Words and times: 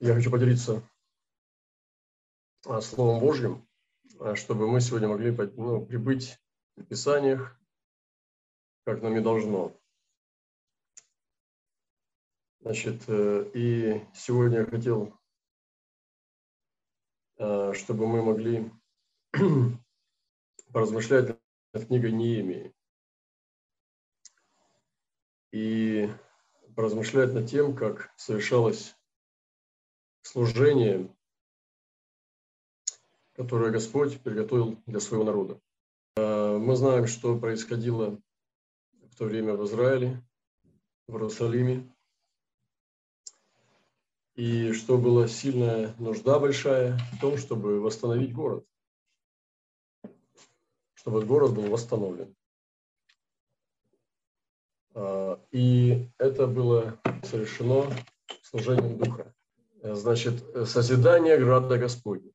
Я 0.00 0.14
хочу 0.14 0.30
поделиться 0.30 0.88
а, 2.64 2.80
Словом 2.80 3.18
Божьим, 3.18 3.66
а, 4.20 4.36
чтобы 4.36 4.70
мы 4.70 4.80
сегодня 4.80 5.08
могли 5.08 5.32
ну, 5.56 5.84
прибыть 5.84 6.38
в 6.76 6.84
Писаниях, 6.84 7.60
как 8.84 9.02
нам 9.02 9.16
и 9.16 9.20
должно. 9.20 9.76
Значит, 12.60 13.02
э, 13.08 13.50
и 13.54 14.06
сегодня 14.14 14.60
я 14.60 14.66
хотел, 14.66 15.18
а, 17.38 17.72
чтобы 17.74 18.06
мы 18.06 18.22
могли 18.22 18.70
поразмышлять 20.72 21.40
над 21.72 21.86
книгой 21.86 22.12
Неемии 22.12 22.72
и 25.50 26.08
поразмышлять 26.76 27.32
над 27.32 27.48
тем, 27.48 27.74
как 27.74 28.12
совершалось 28.16 28.97
служение, 30.28 31.08
которое 33.32 33.70
Господь 33.70 34.20
приготовил 34.20 34.76
для 34.84 35.00
своего 35.00 35.24
народа. 35.24 35.60
А, 36.16 36.58
мы 36.58 36.76
знаем, 36.76 37.06
что 37.06 37.38
происходило 37.38 38.20
в 38.92 39.16
то 39.16 39.24
время 39.24 39.54
в 39.54 39.64
Израиле, 39.64 40.22
в 41.06 41.14
Иерусалиме, 41.14 41.90
и 44.34 44.72
что 44.72 44.98
была 44.98 45.28
сильная 45.28 45.94
нужда 45.98 46.38
большая 46.38 46.98
в 47.14 47.20
том, 47.20 47.38
чтобы 47.38 47.80
восстановить 47.80 48.34
город, 48.34 48.66
чтобы 50.94 51.24
город 51.24 51.54
был 51.54 51.70
восстановлен. 51.70 52.36
А, 54.92 55.42
и 55.52 56.10
это 56.18 56.46
было 56.46 57.00
совершено 57.22 57.90
служением 58.42 58.98
Духа. 58.98 59.34
Э, 59.82 59.94
значит, 59.94 60.42
э, 60.54 60.64
созидание 60.64 61.38
града 61.38 61.78
Господня. 61.78 62.32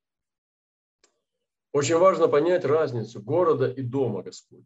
Очень 1.74 1.98
важно 1.98 2.28
понять 2.28 2.66
разницу 2.66 3.22
города 3.22 3.70
и 3.70 3.82
дома 3.82 4.22
Господня. 4.24 4.66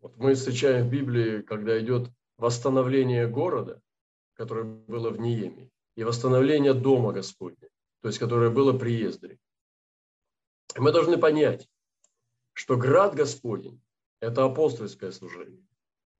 Вот 0.00 0.16
мы 0.16 0.34
встречаем 0.34 0.86
в 0.86 0.90
Библии, 0.90 1.42
когда 1.42 1.78
идет 1.80 2.10
восстановление 2.36 3.26
города, 3.26 3.80
которое 4.34 4.64
было 4.64 5.10
в 5.10 5.18
Ниеме, 5.18 5.70
и 5.96 6.04
восстановление 6.04 6.74
дома 6.74 7.12
Господня, 7.12 7.68
то 8.02 8.08
есть 8.08 8.18
которое 8.18 8.50
было 8.50 8.76
при 8.76 8.92
Ездре. 8.92 9.38
Мы 10.76 10.92
должны 10.92 11.16
понять, 11.18 11.68
что 12.52 12.76
град 12.76 13.14
Господень– 13.14 13.80
это 14.20 14.44
апостольское 14.44 15.10
служение, 15.10 15.66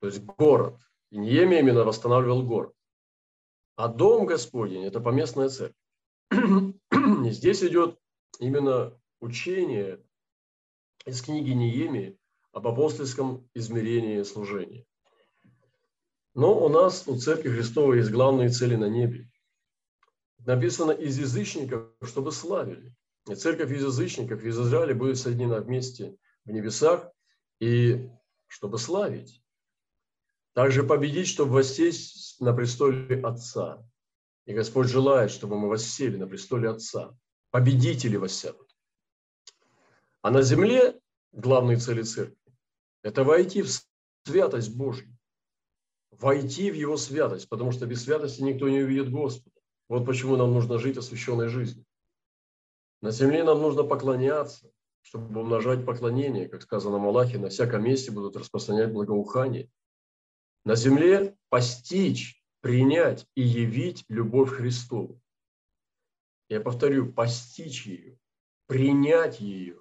то 0.01 0.07
есть 0.07 0.25
город. 0.25 0.81
И 1.11 1.19
Ниеме 1.19 1.61
именно 1.61 1.85
восстанавливал 1.85 2.43
город. 2.43 2.75
А 3.79 3.87
дом 3.87 4.27
Господень– 4.27 4.85
это 4.87 4.99
поместная 4.99 5.49
церковь. 5.51 5.77
Здесь 7.31 7.63
идет 7.63 7.97
именно 8.41 8.93
учение 9.21 10.05
из 11.07 11.23
книги 11.23 11.51
Неемии 11.51 12.19
об 12.51 12.67
апостольском 12.67 13.49
измерении 13.55 14.25
служения. 14.25 14.85
Но 16.35 16.61
у 16.61 16.69
нас, 16.69 17.07
у 17.07 17.17
Церкви 17.17 17.51
Христовой, 17.51 17.99
есть 17.99 18.11
главные 18.11 18.49
цели 18.49 18.75
на 18.75 18.89
небе. 18.89 19.31
Написано 20.45 20.91
из 20.91 21.17
язычников, 21.17 21.93
чтобы 22.03 22.33
славили. 22.33 22.93
И 23.29 23.37
церковь 23.37 23.71
из 23.71 23.85
язычников 23.85 24.43
из 24.43 24.59
Израиля 24.59 24.97
будет 24.97 25.19
соединена 25.19 25.61
вместе 25.61 26.17
в 26.45 26.51
небесах, 26.51 27.13
и 27.61 28.11
чтобы 28.49 28.79
славить. 28.79 29.41
Также 30.59 30.83
победить, 30.83 31.29
чтобы 31.29 31.53
воссесть 31.53 32.41
на 32.41 32.53
престоле 32.53 33.21
Отца. 33.21 33.81
И 34.45 34.53
Господь 34.53 34.89
желает, 34.89 35.31
чтобы 35.31 35.57
мы 35.57 35.69
воссели 35.69 36.17
на 36.17 36.27
престоле 36.27 36.69
Отца. 36.69 37.17
Победители 37.53 38.17
воссядут. 38.17 38.69
А 40.21 40.33
на 40.33 40.43
земле 40.43 40.99
главные 41.31 41.77
цели 41.77 42.03
церкви– 42.03 42.53
это 43.05 43.23
войти 43.23 43.63
в 43.63 43.69
святость 44.27 44.75
Божью. 44.75 45.17
Войти 46.11 46.73
в 46.73 46.75
Его 46.75 46.97
святость, 46.97 47.49
потому 47.49 47.71
что 47.71 47.87
без 47.87 48.03
святости 48.03 48.43
никто 48.43 48.69
не 48.69 48.81
увидит 48.81 49.13
Господа. 49.13 49.61
Вот 49.89 50.07
почему 50.07 50.37
нам 50.37 50.53
нужно 50.53 50.81
жить 50.81 50.97
освященной 50.97 51.47
жизнью. 51.47 51.87
На 53.01 53.13
земле 53.13 53.45
нам 53.45 53.63
нужно 53.63 53.85
поклоняться, 53.85 54.69
чтобы 55.03 55.41
умножать 55.41 55.87
поклонение, 55.87 56.49
как 56.49 56.63
сказано 56.63 56.99
в 56.99 57.03
Малахе, 57.03 57.39
на 57.39 57.49
всяком 57.49 57.85
месте 57.85 58.11
будут 58.11 58.37
распространять 58.37 58.93
благоухание. 58.93 59.71
На 60.69 60.77
земле 60.77 61.35
постичь, 61.49 62.45
принять 62.61 63.27
и 63.35 63.41
явить 63.41 64.05
любовь 64.11 64.51
Христову. 64.51 65.19
Я 66.51 66.61
повторю, 66.61 67.11
постичь 67.11 67.87
ее, 67.87 68.19
принять 68.67 69.41
ее 69.41 69.79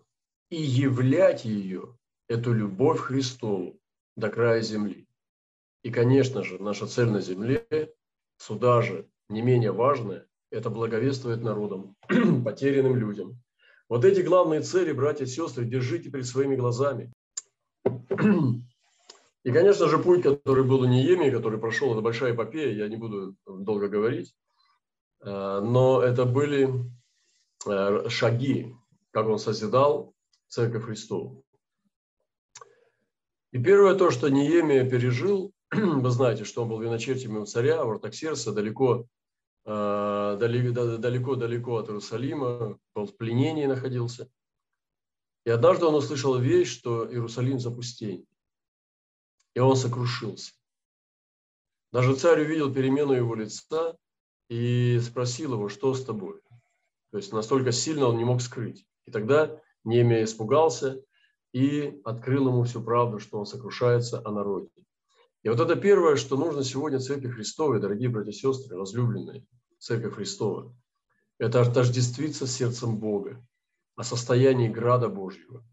и 0.50 0.56
являть 0.56 1.44
ее, 1.44 1.98
эту 2.30 2.54
любовь 2.54 3.02
Христову 3.02 3.82
до 4.16 4.30
края 4.30 4.62
земли. 4.62 5.10
И, 5.84 5.92
конечно 5.92 6.42
же, 6.42 6.58
наша 6.58 6.88
цель 6.88 7.10
на 7.10 7.20
земле, 7.20 7.68
сюда 8.38 8.82
же 8.82 9.10
не 9.28 9.42
менее 9.42 9.74
важная, 9.74 10.26
это 10.52 10.70
благовествовать 10.70 11.42
народам, 11.42 11.98
потерянным 12.46 12.96
людям. 12.96 13.44
Вот 13.90 14.06
эти 14.06 14.22
главные 14.22 14.62
цели, 14.62 14.94
братья 14.94 15.26
и 15.26 15.28
сестры, 15.28 15.66
держите 15.66 16.10
перед 16.10 16.26
своими 16.26 16.56
глазами. 16.56 17.12
И, 19.48 19.52
конечно 19.54 19.88
же, 19.88 19.98
путь, 19.98 20.24
который 20.24 20.66
был 20.66 20.82
у 20.82 20.86
Ниеми, 20.86 21.30
который 21.30 21.58
прошел, 21.58 21.94
это 21.94 22.02
большая 22.02 22.34
эпопея, 22.34 22.74
я 22.74 22.90
не 22.90 22.98
буду 22.98 23.38
долго 23.46 23.88
говорить, 23.88 24.36
э, 25.22 25.62
но 25.64 26.02
это 26.02 26.26
были 26.26 26.70
э, 27.66 28.10
шаги, 28.10 28.76
как 29.12 29.28
он 29.28 29.40
созидал 29.40 30.14
Церковь 30.50 30.84
Христову. 30.84 31.46
И 33.54 33.64
первое 33.64 33.96
то, 33.96 34.12
что 34.12 34.28
Ниемия 34.28 34.84
пережил, 34.84 35.54
вы 35.72 36.10
знаете, 36.10 36.44
что 36.44 36.64
он 36.64 36.68
был 36.68 36.82
виночертем 36.82 37.46
царя, 37.46 37.86
Вартаксерса, 37.86 38.52
далеко 38.52 39.08
э, 39.64 40.38
далеко-далеко 40.40 41.78
от 41.78 41.88
Иерусалима, 41.88 42.78
был 42.94 43.06
в 43.06 43.16
пленении 43.16 43.66
находился. 43.66 44.30
И 45.46 45.50
однажды 45.50 45.86
он 45.86 45.96
услышал 45.96 46.38
вещь, 46.38 46.70
что 46.70 47.10
Иерусалим 47.10 47.62
запустение 47.62 48.26
и 49.58 49.60
он 49.60 49.76
сокрушился. 49.76 50.54
Даже 51.92 52.16
царь 52.16 52.42
увидел 52.42 52.72
перемену 52.72 53.14
его 53.14 53.34
лица 53.34 53.98
и 54.50 55.00
спросил 55.00 55.54
его, 55.54 55.68
что 55.68 55.96
с 55.96 56.06
тобой. 56.06 56.40
То 57.10 57.18
есть 57.18 57.34
настолько 57.34 57.72
сильно 57.72 58.06
он 58.06 58.20
не 58.20 58.24
мог 58.24 58.40
скрыть. 58.40 58.86
И 59.08 59.12
тогда 59.12 59.60
Немия 59.84 60.24
испугался 60.24 61.02
и 61.54 62.00
открыл 62.04 62.50
ему 62.50 62.66
всю 62.66 62.84
правду, 62.84 63.18
что 63.18 63.40
он 63.40 63.48
сокрушается 63.48 64.22
о 64.24 64.32
народе. 64.32 64.70
И 65.42 65.50
вот 65.50 65.60
это 65.60 65.76
первое, 65.76 66.18
что 66.18 66.38
нужно 66.38 66.64
сегодня 66.64 67.00
Церкви 67.00 67.30
Христовой, 67.30 67.80
дорогие 67.80 68.10
братья 68.10 68.30
и 68.30 68.34
сестры, 68.36 68.78
возлюбленные, 68.78 69.44
Церковь 69.80 70.14
Христова, 70.14 70.72
это 71.40 71.62
отождествиться 71.62 72.46
с 72.46 72.52
сердцем 72.52 73.00
Бога, 73.00 73.44
о 73.96 74.04
состоянии 74.04 74.68
града 74.68 75.10
Божьего. 75.10 75.66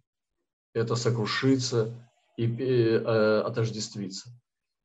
Это 0.72 0.96
сокрушиться 0.96 1.94
и 2.36 2.46
э, 2.46 3.40
отождествиться. 3.40 4.30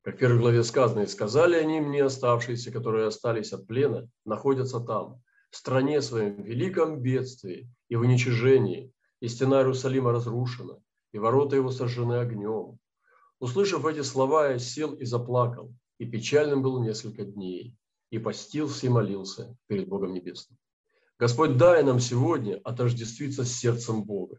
Как 0.02 0.16
в 0.16 0.18
первой 0.18 0.38
главе 0.38 0.64
сказано, 0.64 1.00
«И 1.00 1.06
сказали 1.06 1.56
они 1.56 1.80
мне, 1.80 2.04
оставшиеся, 2.04 2.72
которые 2.72 3.06
остались 3.06 3.52
от 3.52 3.66
плена, 3.66 4.08
находятся 4.24 4.80
там, 4.80 5.20
в 5.50 5.56
стране 5.56 6.00
своем, 6.00 6.42
великом 6.42 7.00
бедствии 7.00 7.68
и 7.88 7.96
в 7.96 8.00
уничижении, 8.00 8.92
и 9.20 9.28
стена 9.28 9.58
Иерусалима 9.58 10.12
разрушена, 10.12 10.78
и 11.12 11.18
ворота 11.18 11.56
его 11.56 11.70
сожжены 11.70 12.14
огнем». 12.14 12.78
Услышав 13.40 13.86
эти 13.86 14.02
слова, 14.02 14.48
я 14.48 14.58
сел 14.58 14.94
и 14.94 15.04
заплакал, 15.04 15.74
и 15.98 16.06
печальным 16.06 16.62
был 16.62 16.82
несколько 16.82 17.24
дней, 17.24 17.74
и 18.10 18.18
постился 18.18 18.86
и 18.86 18.88
молился 18.88 19.56
перед 19.66 19.88
Богом 19.88 20.12
Небесным. 20.12 20.58
Господь, 21.18 21.58
дай 21.58 21.82
нам 21.82 22.00
сегодня 22.00 22.58
отождествиться 22.64 23.44
с 23.44 23.52
сердцем 23.52 24.04
Бога, 24.04 24.38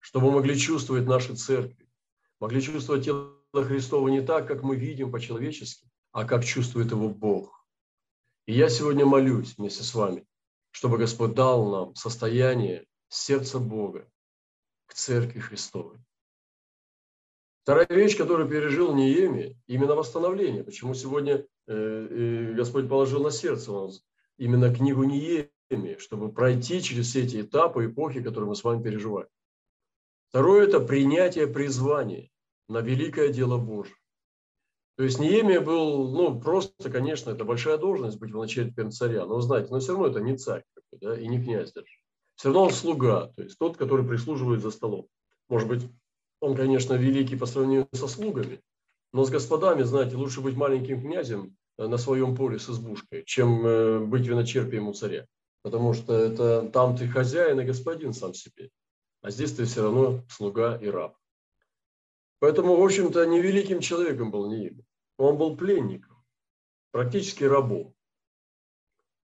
чтобы 0.00 0.26
мы 0.26 0.36
могли 0.36 0.56
чувствовать 0.56 1.06
наши 1.06 1.36
церкви, 1.36 1.87
могли 2.40 2.60
чувствовать 2.60 3.04
тело 3.04 3.34
Христова 3.52 4.08
не 4.08 4.20
так, 4.20 4.46
как 4.46 4.62
мы 4.62 4.76
видим 4.76 5.10
по-человечески, 5.10 5.88
а 6.12 6.24
как 6.24 6.44
чувствует 6.44 6.90
его 6.90 7.08
Бог. 7.08 7.66
И 8.46 8.52
я 8.52 8.68
сегодня 8.68 9.04
молюсь 9.04 9.56
вместе 9.56 9.82
с 9.82 9.94
вами, 9.94 10.26
чтобы 10.70 10.98
Господь 10.98 11.34
дал 11.34 11.70
нам 11.70 11.94
состояние 11.94 12.86
сердца 13.08 13.58
Бога 13.58 14.08
к 14.86 14.94
Церкви 14.94 15.40
Христовой. 15.40 15.98
Вторая 17.62 17.86
вещь, 17.90 18.16
которую 18.16 18.48
пережил 18.48 18.94
Неемия, 18.94 19.54
именно 19.66 19.94
восстановление. 19.94 20.64
Почему 20.64 20.94
сегодня 20.94 21.46
э, 21.66 22.54
Господь 22.56 22.88
положил 22.88 23.22
на 23.22 23.30
сердце 23.30 23.72
нас 23.72 24.02
именно 24.38 24.74
книгу 24.74 25.04
Неемии, 25.04 25.98
чтобы 25.98 26.32
пройти 26.32 26.80
через 26.80 27.08
все 27.08 27.24
эти 27.24 27.42
этапы, 27.42 27.84
эпохи, 27.84 28.22
которые 28.22 28.48
мы 28.48 28.56
с 28.56 28.64
вами 28.64 28.82
переживаем. 28.82 29.28
Второе– 30.28 30.66
это 30.68 30.80
принятие 30.80 31.46
призвания 31.46 32.28
на 32.68 32.80
великое 32.80 33.30
дело 33.30 33.56
Божье. 33.56 33.94
То 34.96 35.04
есть 35.04 35.20
Неемия 35.20 35.60
был, 35.60 36.08
ну, 36.10 36.38
просто, 36.40 36.90
конечно, 36.90 37.30
это 37.30 37.44
большая 37.44 37.78
должность 37.78 38.18
быть 38.18 38.32
в 38.32 38.38
начале 38.38 38.72
царя, 38.90 39.26
но, 39.26 39.40
знаете, 39.40 39.68
но 39.70 39.78
все 39.78 39.92
равно 39.92 40.08
это 40.08 40.20
не 40.20 40.36
царь, 40.36 40.64
да, 41.00 41.18
и 41.18 41.28
не 41.28 41.42
князь 41.42 41.72
даже. 41.72 41.86
Все 42.34 42.48
равно 42.48 42.64
он 42.64 42.72
слуга, 42.72 43.32
то 43.36 43.42
есть 43.42 43.58
тот, 43.58 43.76
который 43.76 44.06
прислуживает 44.06 44.60
за 44.60 44.70
столом. 44.70 45.06
Может 45.48 45.68
быть, 45.68 45.82
он, 46.40 46.56
конечно, 46.56 46.94
великий 46.94 47.36
по 47.36 47.46
сравнению 47.46 47.88
со 47.92 48.08
слугами, 48.08 48.60
но 49.12 49.24
с 49.24 49.30
господами, 49.30 49.82
знаете, 49.82 50.16
лучше 50.16 50.40
быть 50.40 50.56
маленьким 50.56 51.00
князем 51.00 51.56
э, 51.78 51.86
на 51.86 51.96
своем 51.96 52.36
поле 52.36 52.58
с 52.58 52.68
избушкой, 52.68 53.22
чем 53.24 53.66
э, 53.66 53.98
быть 54.00 54.26
виночерпием 54.26 54.88
у 54.88 54.92
царя. 54.92 55.26
Потому 55.62 55.94
что 55.94 56.12
это 56.12 56.68
там 56.72 56.96
ты 56.96 57.08
хозяин 57.08 57.60
и 57.60 57.64
господин 57.64 58.12
сам 58.12 58.34
себе, 58.34 58.70
а 59.22 59.30
здесь 59.30 59.54
ты 59.54 59.64
все 59.64 59.82
равно 59.82 60.24
слуга 60.28 60.76
и 60.76 60.86
раб. 60.88 61.16
Поэтому, 62.40 62.76
в 62.76 62.84
общем-то, 62.84 63.24
невеликим 63.26 63.80
человеком 63.80 64.30
был 64.30 64.50
Неемия. 64.50 64.84
Он 65.16 65.36
был 65.36 65.56
пленником, 65.56 66.24
практически 66.92 67.44
рабом, 67.44 67.94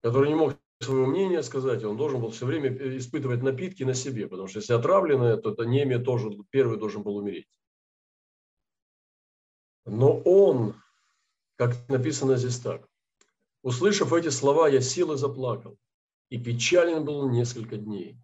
который 0.01 0.29
не 0.29 0.35
мог 0.35 0.57
своего 0.81 1.05
мнения 1.05 1.41
сказать, 1.43 1.83
он 1.83 1.97
должен 1.97 2.19
был 2.19 2.31
все 2.31 2.45
время 2.45 2.69
испытывать 2.97 3.41
напитки 3.41 3.83
на 3.83 3.93
себе, 3.93 4.27
потому 4.27 4.47
что 4.47 4.59
если 4.59 4.73
отравленное, 4.73 5.37
то 5.37 5.51
это 5.51 5.63
Немия 5.63 5.99
тоже 5.99 6.29
первый 6.49 6.77
должен 6.77 7.03
был 7.03 7.17
умереть. 7.17 7.47
Но 9.85 10.19
он, 10.21 10.75
как 11.55 11.87
написано 11.87 12.37
здесь 12.37 12.59
так, 12.59 12.87
услышав 13.61 14.11
эти 14.13 14.29
слова, 14.29 14.67
я 14.67 14.79
и 14.79 15.17
заплакал, 15.17 15.77
и 16.29 16.39
печален 16.39 17.05
был 17.05 17.29
несколько 17.29 17.77
дней, 17.77 18.17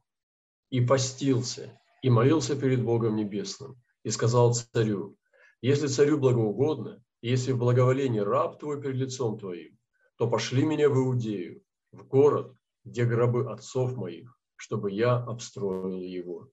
и 0.72 0.82
постился, 0.82 1.80
и 2.02 2.10
молился 2.10 2.56
перед 2.56 2.84
Богом 2.84 3.16
Небесным, 3.16 3.80
и 4.04 4.10
сказал 4.10 4.56
царю, 4.56 5.18
если 5.62 5.86
царю 5.86 6.18
благоугодно, 6.18 7.04
если 7.22 7.52
в 7.52 7.60
благоволении 7.60 8.20
раб 8.20 8.60
твой 8.60 8.82
перед 8.82 8.96
лицом 8.96 9.38
твоим, 9.38 9.78
то 10.18 10.28
пошли 10.28 10.66
меня 10.66 10.90
в 10.90 10.98
Иудею, 10.98 11.62
в 11.92 12.08
город, 12.08 12.56
где 12.84 13.06
гробы 13.06 13.52
отцов 13.52 13.96
моих, 13.96 14.36
чтобы 14.56 14.92
я 14.92 15.18
обстроил 15.18 16.02
его. 16.02 16.50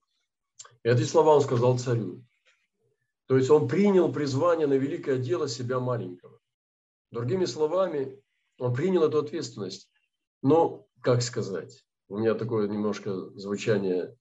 Эти 0.82 1.04
слова 1.04 1.36
он 1.36 1.40
сказал 1.40 1.78
царю. 1.78 2.22
То 3.26 3.36
есть 3.36 3.50
он 3.50 3.68
принял 3.68 4.12
призвание 4.12 4.66
на 4.66 4.74
великое 4.74 5.18
дело 5.18 5.48
себя 5.48 5.80
маленького. 5.80 6.40
Другими 7.10 7.46
словами, 7.46 8.22
он 8.58 8.74
принял 8.74 9.04
эту 9.04 9.18
ответственность. 9.18 9.90
Но, 10.42 10.86
как 11.02 11.22
сказать, 11.22 11.84
у 12.08 12.18
меня 12.18 12.34
такое 12.34 12.68
немножко 12.68 13.14
звучание 13.38 14.16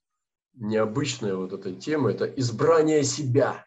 необычное 0.54 1.36
вот 1.36 1.54
этой 1.54 1.76
темы, 1.76 2.12
это 2.12 2.26
избрание 2.26 3.04
себя. 3.04 3.66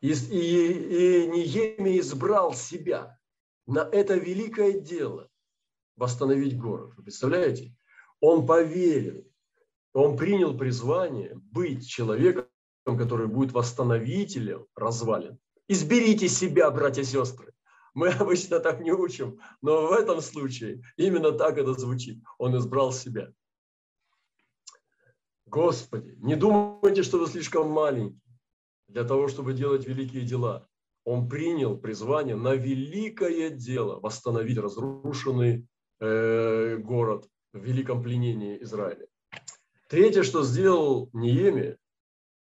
И, 0.00 0.12
и, 0.12 1.24
и 1.24 1.26
Ниеми 1.26 1.98
избрал 1.98 2.54
себя 2.54 3.18
на 3.66 3.80
это 3.80 4.14
великое 4.14 4.80
дело 4.80 5.28
восстановить 5.96 6.56
город. 6.56 6.94
Вы 6.96 7.04
представляете? 7.04 7.74
Он 8.20 8.46
поверил, 8.46 9.26
он 9.92 10.16
принял 10.16 10.56
призвание 10.56 11.34
быть 11.34 11.88
человеком, 11.88 12.46
который 12.84 13.26
будет 13.26 13.52
восстановителем 13.52 14.66
развалин. 14.76 15.38
Изберите 15.66 16.28
себя, 16.28 16.70
братья 16.70 17.02
и 17.02 17.04
сестры. 17.04 17.52
Мы 17.94 18.08
обычно 18.20 18.60
так 18.60 18.80
не 18.80 18.92
учим, 18.92 19.40
но 19.62 19.88
в 19.88 19.92
этом 19.92 20.20
случае 20.20 20.82
именно 20.96 21.32
так 21.32 21.58
это 21.58 21.74
звучит. 21.74 22.22
Он 22.38 22.56
избрал 22.56 22.92
себя. 22.92 23.32
Господи, 25.46 26.14
не 26.18 26.36
думайте, 26.36 27.02
что 27.02 27.18
вы 27.18 27.26
слишком 27.26 27.70
маленький 27.70 28.20
для 28.88 29.04
того, 29.04 29.28
чтобы 29.28 29.54
делать 29.54 29.86
великие 29.86 30.22
дела. 30.22 30.68
Он 31.04 31.28
принял 31.28 31.78
призвание 31.78 32.36
на 32.36 32.54
великое 32.54 33.50
дело 33.50 33.98
восстановить 33.98 34.58
разрушенный 34.58 35.66
э, 36.00 36.76
город 36.76 37.28
в 37.54 37.64
великом 37.64 38.02
пленении 38.02 38.62
Израиля. 38.62 39.06
Третье, 39.88 40.22
что 40.22 40.42
сделал 40.42 41.08
Ниеми, 41.14 41.78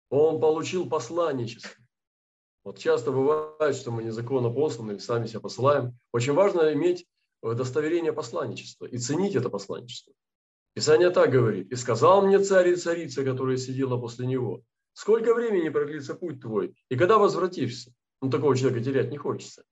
он 0.09 0.39
получил 0.39 0.87
посланничество. 0.87 1.82
Вот 2.63 2.77
часто 2.77 3.11
бывает, 3.11 3.75
что 3.75 3.91
мы 3.91 4.03
незаконно 4.03 4.49
посланы, 4.49 4.99
сами 4.99 5.27
себя 5.27 5.41
посылаем. 5.41 5.97
Очень 6.11 6.33
важно 6.33 6.73
иметь 6.73 7.05
удостоверение 7.41 8.13
посланничества 8.13 8.85
и 8.85 8.97
ценить 8.97 9.35
это 9.35 9.49
посланничество. 9.49 10.13
Писание 10.73 11.09
так 11.09 11.29
говорит. 11.29 11.71
«И 11.71 11.75
сказал 11.75 12.25
мне 12.25 12.39
царь 12.39 12.69
и 12.69 12.75
царица, 12.75 13.23
которая 13.23 13.57
сидела 13.57 13.97
после 13.97 14.25
него, 14.25 14.63
Сколько 14.93 15.33
времени 15.33 15.69
продлится 15.69 16.13
путь 16.13 16.39
твой, 16.39 16.75
и 16.89 16.95
когда 16.95 17.17
возвратишься? 17.17 17.91
Ну, 18.21 18.29
такого 18.29 18.55
человека 18.55 18.83
терять 18.83 19.11
не 19.11 19.17
хочется. 19.17 19.63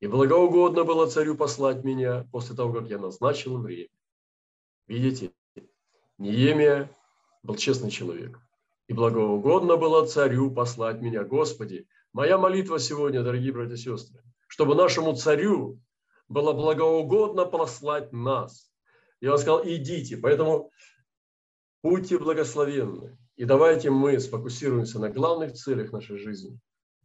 И 0.00 0.06
благоугодно 0.06 0.84
было 0.84 1.06
царю 1.06 1.36
послать 1.36 1.84
меня 1.84 2.26
после 2.32 2.56
того, 2.56 2.72
как 2.72 2.88
я 2.88 2.98
назначил 2.98 3.58
время. 3.58 3.90
Видите, 4.88 5.30
Неемия 6.18 6.90
был 7.42 7.54
честный 7.56 7.90
человек. 7.90 8.38
И 8.88 8.94
благоугодно 8.94 9.76
было 9.76 10.06
царю 10.06 10.50
послать 10.50 11.00
меня. 11.00 11.22
Господи, 11.22 11.86
моя 12.12 12.38
молитва 12.38 12.78
сегодня, 12.78 13.22
дорогие 13.22 13.52
братья 13.52 13.74
и 13.74 13.78
сестры, 13.78 14.22
чтобы 14.46 14.74
нашему 14.74 15.14
царю 15.14 15.80
было 16.28 16.52
благоугодно 16.52 17.44
послать 17.44 18.12
нас. 18.12 18.70
И 19.20 19.28
он 19.28 19.38
сказал, 19.38 19.62
идите. 19.64 20.16
Поэтому 20.16 20.70
будьте 21.82 22.18
благословенны. 22.18 23.16
И 23.36 23.44
давайте 23.44 23.90
мы 23.90 24.18
сфокусируемся 24.18 24.98
на 24.98 25.08
главных 25.08 25.54
целях 25.54 25.92
нашей 25.92 26.18
жизни 26.18 26.58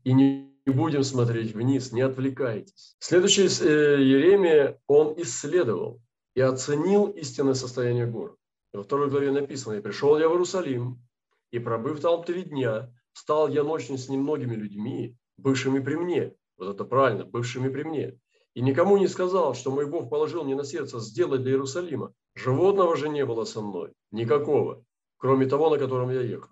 и 0.04 0.14
не 0.14 0.52
будем 0.66 1.04
смотреть 1.04 1.54
вниз, 1.54 1.92
не 1.92 2.02
отвлекайтесь. 2.02 2.96
Следующий 3.00 3.46
э, 3.46 4.02
Еремия, 4.02 4.80
он 4.88 5.14
исследовал 5.22 6.02
и 6.36 6.42
оценил 6.42 7.08
истинное 7.08 7.54
состояние 7.54 8.08
города. 8.08 8.38
Во 8.74 8.84
второй 8.84 9.10
главе 9.10 9.32
написано, 9.32 9.74
«И 9.74 9.82
пришел 9.82 10.20
я 10.20 10.28
в 10.28 10.34
Иерусалим, 10.34 11.02
и 11.52 11.60
пробыв 11.60 12.02
там 12.02 12.24
три 12.24 12.44
дня, 12.44 12.92
стал 13.18 13.48
я 13.50 13.64
ночью 13.64 13.98
с 13.98 14.10
немногими 14.10 14.56
людьми, 14.56 15.16
бывшими 15.38 15.80
при 15.80 15.96
мне». 15.96 16.34
Вот 16.58 16.70
это 16.70 16.86
правильно, 16.86 17.26
бывшими 17.26 17.70
при 17.70 17.84
мне. 17.84 18.20
И 18.54 18.62
никому 18.62 18.98
не 18.98 19.08
сказал, 19.08 19.54
что 19.54 19.72
мой 19.72 19.86
Бог 19.86 20.10
положил 20.10 20.44
мне 20.44 20.56
на 20.56 20.64
сердце 20.64 21.00
сделать 21.00 21.44
для 21.44 21.52
Иерусалима. 21.52 22.14
Животного 22.34 22.96
же 22.96 23.10
не 23.10 23.26
было 23.26 23.46
со 23.46 23.62
мной, 23.62 23.94
никакого 24.12 24.84
кроме 25.18 25.48
того, 25.48 25.70
на 25.70 25.78
котором 25.78 26.12
я 26.12 26.22
ехал. 26.22 26.52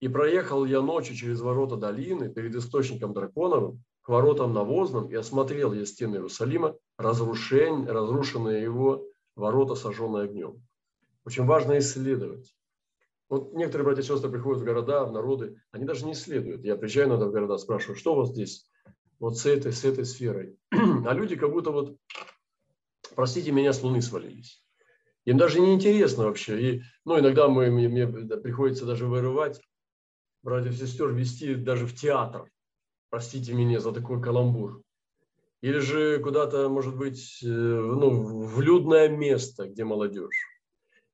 И 0.00 0.08
проехал 0.08 0.64
я 0.64 0.80
ночью 0.80 1.14
через 1.14 1.40
ворота 1.40 1.76
долины 1.76 2.28
перед 2.28 2.54
источником 2.54 3.12
драконовым, 3.12 3.84
к 4.02 4.08
воротам 4.08 4.52
навозным, 4.52 5.08
и 5.08 5.14
осмотрел 5.14 5.72
я 5.72 5.86
стены 5.86 6.16
Иерусалима, 6.16 6.74
разрушень, 6.96 7.86
разрушенные 7.86 8.62
его 8.62 9.04
ворота, 9.36 9.76
сожженные 9.76 10.24
огнем. 10.24 10.66
Очень 11.24 11.44
важно 11.44 11.78
исследовать. 11.78 12.52
Вот 13.32 13.54
некоторые 13.54 13.86
братья 13.86 14.02
и 14.02 14.04
сестры 14.04 14.30
приходят 14.30 14.60
в 14.60 14.64
города, 14.66 15.06
в 15.06 15.12
народы, 15.12 15.56
они 15.70 15.86
даже 15.86 16.04
не 16.04 16.12
исследуют. 16.12 16.66
Я 16.66 16.76
приезжаю 16.76 17.08
иногда 17.08 17.24
в 17.24 17.32
города, 17.32 17.56
спрашиваю, 17.56 17.96
что 17.96 18.12
у 18.12 18.16
вас 18.16 18.28
здесь 18.28 18.68
вот 19.20 19.38
с 19.38 19.46
этой, 19.46 19.72
с 19.72 19.86
этой 19.86 20.04
сферой. 20.04 20.58
А 20.70 21.14
люди 21.14 21.34
как 21.36 21.50
будто 21.50 21.70
вот, 21.70 21.96
простите 23.14 23.50
меня, 23.50 23.72
с 23.72 23.82
луны 23.82 24.02
свалились. 24.02 24.62
Им 25.24 25.38
даже 25.38 25.60
не 25.60 25.72
интересно 25.72 26.24
вообще. 26.24 26.60
И, 26.60 26.82
ну, 27.06 27.18
иногда 27.18 27.48
мы, 27.48 27.70
мне, 27.70 27.88
мне 27.88 28.06
приходится 28.06 28.84
даже 28.84 29.06
вырывать 29.06 29.62
братьев 30.42 30.74
и 30.74 30.76
сестер, 30.76 31.08
вести 31.08 31.54
даже 31.54 31.86
в 31.86 31.94
театр. 31.94 32.50
Простите 33.08 33.54
меня 33.54 33.80
за 33.80 33.92
такой 33.92 34.20
каламбур. 34.20 34.82
Или 35.62 35.78
же 35.78 36.18
куда-то, 36.18 36.68
может 36.68 36.98
быть, 36.98 37.38
э, 37.42 37.46
ну, 37.46 38.44
в 38.44 38.60
людное 38.60 39.08
место, 39.08 39.68
где 39.68 39.84
молодежь. 39.84 40.51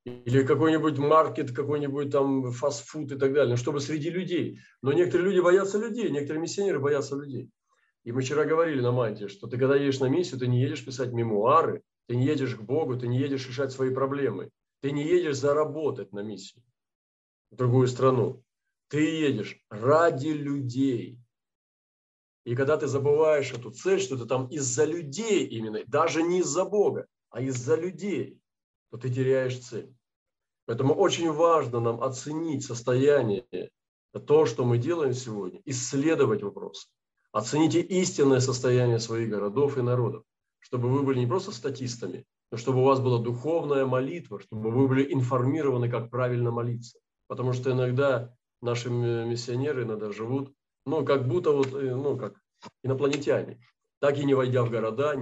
Или 0.05 0.45
какой-нибудь 0.45 0.99
маркет, 0.99 1.55
какой-нибудь 1.55 2.11
там 2.11 2.53
фастфуд 2.53 3.13
и 3.13 3.19
так 3.19 3.33
далее, 3.33 3.57
чтобы 3.57 3.81
среди 3.81 4.11
людей. 4.11 4.61
Но 4.83 4.93
некоторые 4.93 5.31
люди 5.31 5.41
боятся 5.41 5.79
людей, 5.79 6.11
некоторые 6.11 6.41
миссионеры 6.41 6.81
боятся 6.81 7.17
людей. 7.17 7.51
И 8.05 8.13
мы 8.13 8.23
вчера 8.23 8.45
говорили 8.45 8.81
на 8.81 8.93
Манте, 8.93 9.29
что 9.29 9.49
ты 9.49 9.59
когда 9.59 9.77
едешь 9.77 10.01
на 10.01 10.07
миссию, 10.07 10.39
ты 10.39 10.47
не 10.47 10.63
едешь 10.63 10.85
писать 10.85 11.13
мемуары, 11.13 11.83
ты 12.07 12.17
не 12.17 12.25
едешь 12.25 12.55
к 12.55 12.63
Богу, 12.63 12.97
ты 12.97 13.07
не 13.07 13.19
едешь 13.19 13.47
решать 13.47 13.71
свои 13.71 13.93
проблемы. 13.93 14.51
Ты 14.81 14.93
не 14.93 15.05
едешь 15.07 15.37
заработать 15.37 16.13
на 16.13 16.21
миссию 16.21 16.63
в 17.51 17.57
другую 17.57 17.89
страну. 17.89 18.43
Ты 18.89 19.03
едешь 19.03 19.61
ради 19.69 20.29
людей. 20.29 21.19
И 22.45 22.55
когда 22.55 22.79
ты 22.79 22.87
забываешь 22.87 23.53
эту 23.53 23.71
цель, 23.71 24.01
что 24.01 24.17
ты 24.17 24.25
там 24.25 24.47
из-за 24.49 24.85
людей 24.85 25.47
именно, 25.47 25.81
даже 25.87 26.23
не 26.23 26.39
из-за 26.41 26.65
Бога, 26.65 27.07
а 27.31 27.43
из-за 27.43 27.77
людей, 27.77 28.41
то 28.91 28.99
ты 28.99 29.11
теряешь 29.11 29.59
цель. 29.59 29.95
Поэтому 30.67 30.95
очень 30.95 31.33
важно 31.33 31.81
нам 31.81 32.03
оценить 32.03 32.65
состояние, 32.65 33.47
то, 34.27 34.47
что 34.47 34.65
мы 34.65 34.79
делаем 34.79 35.15
сегодня, 35.15 35.61
исследовать 35.65 36.43
вопрос. 36.43 36.89
Оцените 37.31 37.81
истинное 37.81 38.41
состояние 38.41 38.99
своих 38.99 39.29
городов 39.31 39.79
и 39.79 39.83
народов 39.83 40.25
чтобы 40.61 40.91
вы 40.91 41.03
были 41.03 41.21
не 41.21 41.27
просто 41.27 41.53
статистами, 41.53 42.25
но 42.51 42.59
чтобы 42.59 42.81
у 42.81 42.85
вас 42.85 43.01
была 43.01 43.19
духовная 43.19 43.87
молитва, 43.87 44.41
чтобы 44.41 44.71
вы 44.71 44.89
были 44.89 45.13
информированы, 45.13 45.89
как 45.89 46.11
правильно 46.11 46.51
молиться. 46.51 46.99
Потому 47.27 47.53
что 47.53 47.73
иногда 47.73 48.35
наши 48.61 48.91
миссионеры 48.91 49.85
иногда 49.85 50.13
живут 50.13 50.53
ну, 50.85 51.05
как 51.05 51.29
будто 51.29 51.53
вот, 51.53 51.75
э, 51.75 51.95
ну, 51.95 52.17
как 52.17 52.35
инопланетяне, 52.83 53.61
так 54.01 54.19
и 54.19 54.25
не 54.25 54.35
войдя 54.35 54.63
в 54.63 54.71
города, 54.71 55.15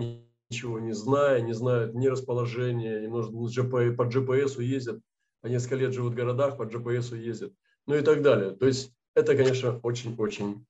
ничего 0.51 0.79
не 0.79 0.93
зная, 0.93 1.41
не 1.41 1.53
знают 1.53 1.95
ни 1.95 2.07
расположения, 2.07 3.01
не 3.01 3.09
нужно, 3.09 3.65
по 3.65 4.03
GPS 4.07 4.63
ездят, 4.63 5.01
по 5.41 5.47
несколько 5.47 5.77
лет 5.77 5.93
живут 5.93 6.13
в 6.13 6.17
городах, 6.17 6.57
по 6.57 6.63
GPS 6.63 7.17
ездят, 7.17 7.53
ну 7.87 7.95
и 7.95 8.03
так 8.03 8.23
далее. 8.23 8.53
То 8.53 8.67
есть 8.67 8.93
это, 9.15 9.37
конечно, 9.37 9.81
очень-очень 9.83 10.67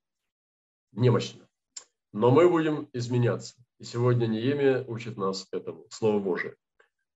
немощно. 0.92 1.49
Но 2.12 2.30
мы 2.30 2.49
будем 2.49 2.88
изменяться. 2.92 3.54
И 3.78 3.85
сегодня 3.85 4.26
Неемия 4.26 4.85
учит 4.87 5.16
нас 5.16 5.47
этому, 5.52 5.87
Слово 5.90 6.18
Божие. 6.18 6.56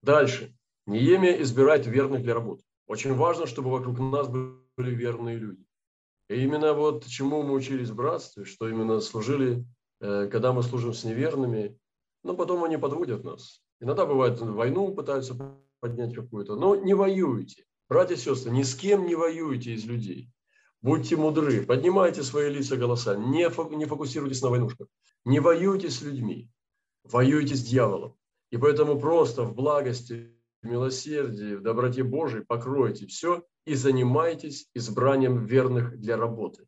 Дальше. 0.02 0.54
Неемия 0.86 1.40
избирает 1.42 1.86
верных 1.86 2.22
для 2.22 2.34
работы. 2.34 2.62
Очень 2.86 3.14
важно, 3.14 3.46
чтобы 3.46 3.70
вокруг 3.70 3.98
нас 3.98 4.28
были 4.28 4.94
верные 4.94 5.36
люди. 5.36 5.64
И 6.28 6.42
именно 6.42 6.74
вот 6.74 7.06
чему 7.06 7.42
мы 7.42 7.54
учились 7.54 7.90
в 7.90 7.94
братстве, 7.94 8.44
что 8.44 8.68
именно 8.68 9.00
служили, 9.00 9.64
э, 10.00 10.28
когда 10.30 10.52
мы 10.52 10.62
служим 10.62 10.92
с 10.92 11.04
неверными, 11.04 11.78
но 12.22 12.34
потом 12.34 12.64
они 12.64 12.76
подводят 12.76 13.24
нас. 13.24 13.62
Иногда 13.80 14.06
бывает 14.06 14.40
войну 14.40 14.94
пытаются 14.94 15.36
поднять 15.80 16.14
какую-то, 16.14 16.56
но 16.56 16.76
не 16.76 16.94
воюйте. 16.94 17.64
Братья 17.88 18.14
и 18.14 18.18
сестры, 18.18 18.52
ни 18.52 18.62
с 18.62 18.74
кем 18.74 19.06
не 19.06 19.14
воюйте 19.14 19.72
из 19.72 19.84
людей. 19.84 20.30
Будьте 20.82 21.16
мудры, 21.16 21.62
поднимайте 21.62 22.22
свои 22.22 22.50
лица 22.50 22.76
голоса, 22.76 23.16
не, 23.16 23.48
не 23.76 23.84
фокусируйтесь 23.84 24.42
на 24.42 24.48
войнушках, 24.48 24.86
не 25.24 25.40
воюйте 25.40 25.90
с 25.90 26.00
людьми, 26.00 26.50
воюйте 27.04 27.54
с 27.54 27.62
дьяволом. 27.62 28.16
И 28.50 28.56
поэтому 28.56 28.98
просто 28.98 29.42
в 29.42 29.54
благости, 29.54 30.34
в 30.62 30.66
милосердии, 30.66 31.56
в 31.56 31.62
доброте 31.62 32.02
Божией 32.02 32.44
покройте 32.44 33.06
все 33.06 33.44
и 33.66 33.74
занимайтесь 33.74 34.68
избранием 34.74 35.44
верных 35.44 35.98
для 35.98 36.16
работы. 36.16 36.66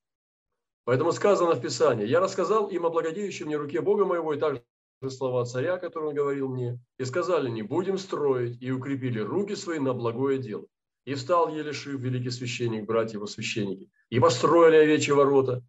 Поэтому 0.84 1.12
сказано 1.12 1.54
в 1.54 1.60
Писании, 1.60 2.06
я 2.06 2.20
рассказал 2.20 2.68
им 2.68 2.86
о 2.86 2.90
благодеющей 2.90 3.46
мне 3.46 3.56
руке 3.56 3.80
Бога 3.80 4.04
моего 4.04 4.34
и 4.34 4.38
также 4.38 4.62
слова 5.10 5.44
царя, 5.44 5.78
которые 5.78 6.10
он 6.10 6.14
говорил 6.14 6.48
мне, 6.48 6.78
и 6.98 7.04
сказали, 7.04 7.48
не 7.48 7.62
будем 7.62 7.98
строить, 7.98 8.60
и 8.60 8.70
укрепили 8.70 9.20
руки 9.20 9.54
свои 9.54 9.78
на 9.78 9.94
благое 9.94 10.38
дело. 10.38 10.66
И 11.04 11.14
встал 11.14 11.48
Елешив, 11.48 12.00
великий 12.00 12.30
священник, 12.30 12.86
братья 12.86 13.16
его 13.16 13.26
священники, 13.26 13.90
и 14.10 14.20
построили 14.20 14.76
овечьи 14.76 15.12
ворота. 15.12 15.62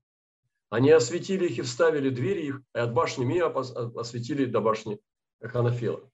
Они 0.70 0.92
осветили 0.92 1.48
их 1.48 1.60
и 1.60 1.62
вставили 1.62 2.10
двери 2.10 2.48
их, 2.48 2.62
и 2.75 2.80
от 2.80 2.94
башни 2.94 3.25
Мия 3.25 3.48
осветили 3.48 4.46
до 4.46 4.60
башни 4.60 5.00
Ханафела. 5.42 6.10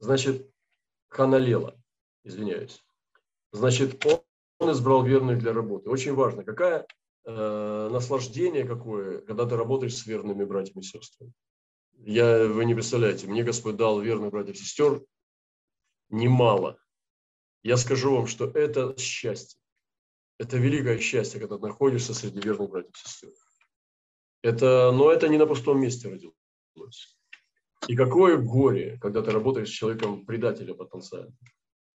Значит, 0.00 0.50
Ханалела, 1.08 1.80
извиняюсь. 2.24 2.84
Значит, 3.52 4.04
он 4.58 4.72
избрал 4.72 5.04
верных 5.04 5.38
для 5.38 5.52
работы. 5.52 5.88
Очень 5.88 6.14
важно, 6.14 6.44
какое 6.44 6.86
э, 7.24 7.88
наслаждение 7.90 8.64
какое, 8.64 9.20
когда 9.20 9.46
ты 9.46 9.56
работаешь 9.56 9.96
с 9.96 10.06
верными 10.06 10.44
братьями 10.44 10.80
и 10.80 10.86
сестрами. 10.86 11.32
Я, 12.06 12.46
вы 12.46 12.66
не 12.66 12.74
представляете, 12.74 13.26
мне 13.26 13.42
Господь 13.42 13.76
дал 13.76 13.98
верных 13.98 14.30
братьев 14.30 14.56
и 14.56 14.58
сестер 14.58 15.02
немало. 16.10 16.78
Я 17.62 17.78
скажу 17.78 18.14
вам, 18.14 18.26
что 18.26 18.44
это 18.46 18.94
счастье. 18.98 19.58
Это 20.38 20.58
великое 20.58 20.98
счастье, 20.98 21.40
когда 21.40 21.56
ты 21.56 21.62
находишься 21.62 22.12
среди 22.12 22.40
верных 22.40 22.68
братьев 22.68 22.94
и 22.94 23.08
сестер. 23.08 23.30
Это, 24.42 24.92
но 24.92 25.10
это 25.10 25.28
не 25.28 25.38
на 25.38 25.46
пустом 25.46 25.80
месте 25.80 26.08
родилось. 26.10 27.16
И 27.88 27.96
какое 27.96 28.36
горе, 28.36 28.98
когда 29.00 29.22
ты 29.22 29.30
работаешь 29.30 29.68
с 29.68 29.72
человеком 29.72 30.26
предателя 30.26 30.74
потенциально, 30.74 31.34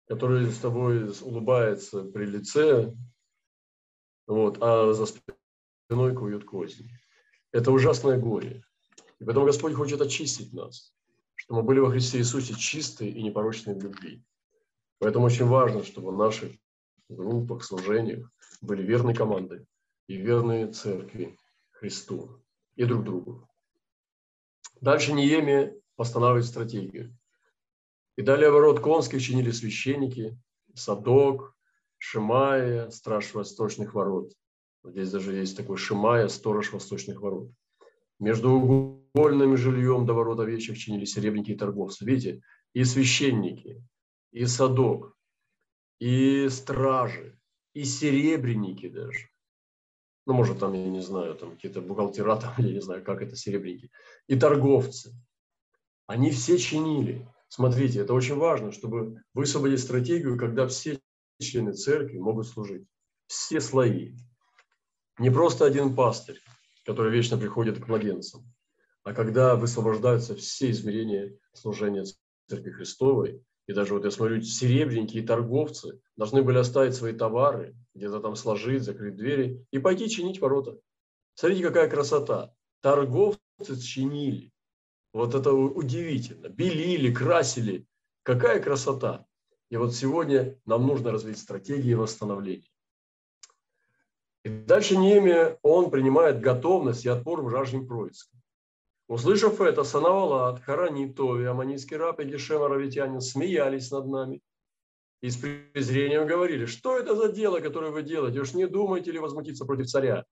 который 0.08 0.50
с 0.50 0.58
тобой 0.58 1.12
улыбается 1.22 2.04
при 2.06 2.26
лице, 2.26 2.96
вот, 4.26 4.58
а 4.60 4.92
за 4.94 5.06
спиной 5.06 6.16
куют 6.16 6.46
козни. 6.46 6.90
Это 7.52 7.72
ужасное 7.72 8.18
горе. 8.18 8.64
И 9.20 9.26
поэтому 9.26 9.46
Господь 9.46 9.74
хочет 9.74 10.02
очистить 10.02 10.54
нас, 10.54 10.94
чтобы 11.36 11.62
мы 11.62 11.68
были 11.68 11.80
во 11.80 11.92
Христе 11.92 12.20
Иисусе 12.20 12.54
чистые 12.54 13.12
и 13.12 13.22
непорочные 13.22 13.76
в 13.76 13.84
любви. 13.84 14.24
Поэтому 15.00 15.26
очень 15.26 15.46
важно, 15.46 15.84
чтобы 15.84 16.12
в 16.12 16.18
наших 16.18 16.52
группах, 17.10 17.64
служениях 17.64 18.30
были 18.62 18.84
верные 18.84 19.16
команды 19.16 19.66
и 20.08 20.16
верные 20.16 20.72
церкви 20.72 21.38
Христу 21.72 22.42
и 22.76 22.86
друг 22.86 23.04
другу. 23.04 23.48
Дальше 24.82 25.14
Неемия 25.14 25.76
постанавливает 25.96 26.46
стратегию. 26.46 27.16
И 28.16 28.22
далее 28.22 28.52
ворот 28.52 28.80
конских 28.80 29.22
чинили 29.22 29.52
священники, 29.52 30.38
Садок, 30.74 31.56
Шимая, 31.98 32.90
страж 32.90 33.34
восточных 33.34 33.94
ворот. 33.94 34.32
Здесь 34.84 35.12
даже 35.12 35.34
есть 35.34 35.58
такой 35.58 35.78
Шимая, 35.78 36.28
сторож 36.30 36.72
восточных 36.72 37.22
ворот. 37.22 37.50
Между 38.20 38.99
угольным 39.14 39.58
жильем 39.58 40.06
до 40.06 40.14
ворот 40.14 40.40
овечек 40.40 40.78
чинили 40.78 41.06
серебряники 41.06 41.52
и 41.52 41.58
торговцы. 41.58 42.06
Видите, 42.06 42.42
и 42.74 42.84
священники, 42.84 43.84
и 44.32 44.46
садок, 44.46 45.16
и 46.00 46.48
стражи, 46.50 47.40
и 47.74 47.84
серебряники 47.84 48.90
даже. 48.90 49.30
Ну, 50.26 50.34
может, 50.34 50.60
там, 50.60 50.74
я 50.74 50.88
не 50.88 51.02
знаю, 51.02 51.36
там 51.36 51.56
какие-то 51.56 51.82
бухгалтера, 51.82 52.36
там, 52.36 52.54
я 52.58 52.74
не 52.74 52.82
знаю, 52.82 53.04
как 53.04 53.22
это, 53.22 53.36
серебряники. 53.36 53.92
И 54.28 54.38
торговцы. 54.38 55.14
Они 56.06 56.32
все 56.32 56.58
чинили. 56.58 57.28
Смотрите, 57.50 58.00
это 58.00 58.14
очень 58.14 58.36
важно, 58.36 58.72
чтобы 58.72 59.24
высвободить 59.34 59.80
стратегию, 59.80 60.38
когда 60.38 60.68
все 60.68 61.00
члены 61.40 61.74
церкви 61.74 62.20
могут 62.20 62.48
служить. 62.48 62.86
Все 63.28 63.60
слои. 63.60 64.16
Не 65.18 65.30
просто 65.30 65.66
один 65.66 65.96
пастырь, 65.96 66.40
который 66.86 67.12
вечно 67.12 67.38
приходит 67.38 67.84
к 67.84 67.88
младенцам, 67.88 68.44
а 69.10 69.14
когда 69.16 69.56
высвобождаются 69.56 70.36
все 70.36 70.70
измерения 70.70 71.36
служения 71.54 72.06
Церкви 72.48 72.70
Христовой, 72.70 73.44
и 73.66 73.74
даже 73.74 73.96
вот 73.96 74.06
я 74.06 74.12
смотрю, 74.12 74.40
серебряники 74.44 75.20
торговцы 75.24 76.00
должны 76.16 76.44
были 76.44 76.60
оставить 76.60 76.94
свои 76.94 77.14
товары, 77.14 77.76
где-то 77.96 78.20
там 78.20 78.36
сложить, 78.36 78.84
закрыть 78.84 79.16
двери 79.16 79.66
и 79.72 79.80
пойти 79.80 80.10
чинить 80.10 80.40
ворота. 80.40 80.78
Смотрите, 81.34 81.64
какая 81.64 81.90
красота. 81.90 82.54
Торговцы 82.82 83.82
чинили. 83.82 84.52
Вот 85.12 85.34
это 85.34 85.54
удивительно. 85.54 86.48
Белили, 86.48 87.12
красили. 87.12 87.88
Какая 88.22 88.62
красота. 88.62 89.26
И 89.72 89.78
вот 89.78 89.96
сегодня 89.96 90.60
нам 90.68 90.86
нужно 90.86 91.12
развить 91.12 91.40
стратегии 91.40 91.96
восстановления. 91.96 92.70
И 94.44 94.50
дальше 94.50 94.98
Неемия, 94.98 95.58
он 95.64 95.90
принимает 95.90 96.42
готовность 96.42 97.06
и 97.06 97.10
отпор 97.10 97.42
вражьим 97.42 97.88
проискам. 97.88 98.40
Услышав 99.10 99.60
это, 99.60 99.84
Санавалат, 99.84 100.62
Харани, 100.62 101.12
Тови, 101.12 101.46
Аманийский 101.46 101.98
раб 101.98 102.20
и 102.20 102.26
Гешем 102.26 103.20
смеялись 103.22 103.90
над 103.90 104.06
нами 104.06 104.42
и 105.22 105.32
с 105.32 105.38
презрением 105.38 106.28
говорили, 106.28 106.68
что 106.68 106.96
это 106.96 107.16
за 107.16 107.32
дело, 107.32 107.60
которое 107.60 107.92
вы 107.92 108.04
делаете, 108.04 108.40
уж 108.40 108.54
не 108.54 108.68
думаете 108.68 109.12
ли 109.12 109.18
возмутиться 109.18 109.66
против 109.66 109.88
царя? 109.88 110.26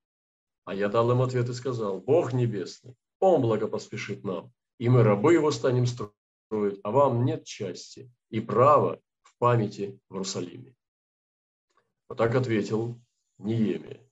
А 0.65 0.75
я 0.75 0.89
дал 0.89 1.11
им 1.11 1.23
ответ 1.23 1.49
и 1.49 1.53
сказал, 1.53 1.99
Бог 1.99 2.33
небесный, 2.33 2.93
Он 3.19 3.41
благопоспешит 3.41 4.23
нам, 4.23 4.51
и 4.77 4.89
мы 4.89 5.01
рабы 5.01 5.33
Его 5.33 5.49
станем 5.49 5.87
строить, 5.87 6.79
а 6.83 6.91
вам 6.91 7.25
нет 7.25 7.45
части 7.45 8.11
и 8.29 8.39
права 8.39 8.99
в 9.23 9.35
памяти 9.39 9.99
в 10.07 10.13
Иерусалиме. 10.13 10.75
Вот 12.09 12.19
так 12.19 12.35
ответил 12.35 13.01
Ниемия. 13.39 14.06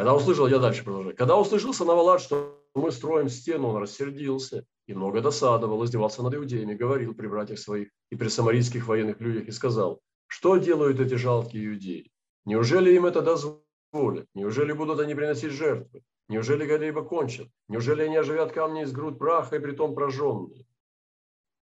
Когда 0.00 0.14
услышал, 0.14 0.46
я 0.46 0.58
дальше 0.58 0.82
продолжаю. 0.82 1.14
Когда 1.14 1.36
услышал 1.36 1.74
Санавалат, 1.74 2.22
что 2.22 2.58
мы 2.74 2.90
строим 2.90 3.28
стену, 3.28 3.68
он 3.68 3.82
рассердился 3.82 4.64
и 4.86 4.94
много 4.94 5.20
досадовал, 5.20 5.84
издевался 5.84 6.22
над 6.22 6.34
иудеями, 6.34 6.72
говорил 6.72 7.12
при 7.14 7.26
братьях 7.26 7.58
своих 7.58 7.88
и 8.08 8.16
при 8.16 8.28
самарийских 8.28 8.86
военных 8.86 9.20
людях 9.20 9.48
и 9.48 9.50
сказал, 9.50 10.00
что 10.26 10.56
делают 10.56 11.00
эти 11.00 11.16
жалкие 11.16 11.66
иудеи? 11.66 12.10
Неужели 12.46 12.94
им 12.94 13.04
это 13.04 13.20
дозволят? 13.20 14.26
Неужели 14.32 14.72
будут 14.72 15.00
они 15.00 15.14
приносить 15.14 15.52
жертвы? 15.52 16.02
Неужели 16.30 16.66
когда-либо 16.66 17.04
кончат? 17.04 17.48
Неужели 17.68 18.04
они 18.04 18.16
оживят 18.16 18.52
камни 18.52 18.84
из 18.84 18.92
груд 18.92 19.18
праха 19.18 19.56
и 19.56 19.60
притом 19.60 19.94
прожженные? 19.94 20.64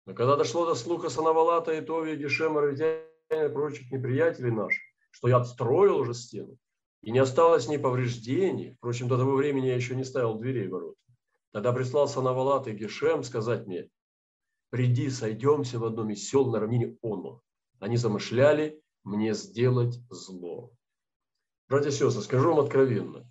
Но 0.05 0.13
когда 0.13 0.38
дошло 0.38 0.65
до 0.65 0.75
слуха 0.75 1.09
Санавалата, 1.09 1.73
и 1.73 1.81
Тови, 1.81 2.15
Гешема, 2.15 2.61
Равитяна 2.61 3.03
и 3.29 3.50
прочих 3.50 3.91
неприятелей 3.91 4.51
наших, 4.51 4.83
что 5.09 5.27
я 5.27 5.35
отстроил 5.35 5.97
уже 5.97 6.13
стену, 6.13 6.57
и 7.01 7.12
не 7.12 7.20
осталось 7.20 7.67
ни 7.67 7.77
повреждений. 7.77 8.75
Впрочем, 8.75 9.08
до 9.08 9.17
того 9.17 9.36
времени 9.36 9.67
я 9.67 9.75
еще 9.75 9.96
не 9.96 10.03
ставил 10.03 10.36
дверей 10.36 10.67
ворот. 10.67 10.96
Тогда 11.51 11.74
прислал 11.74 12.08
Санавалат 12.08 12.67
и 12.67 12.72
Гешем 12.72 13.24
сказать 13.24 13.67
мне, 13.67 13.89
приди, 14.70 15.10
сойдемся 15.10 15.79
в 15.79 15.86
одном 15.86 16.12
из 16.12 16.27
сел 16.27 16.50
на 16.50 16.60
равнине 16.60 16.98
Оно. 17.01 17.41
Они 17.79 17.98
замышляли 17.98 18.81
мне 19.03 19.34
сделать 19.34 20.00
зло. 20.10 20.72
Братья 21.67 21.89
и 21.89 21.91
сестры, 21.91 22.22
скажу 22.22 22.50
вам 22.53 22.60
откровенно. 22.63 23.29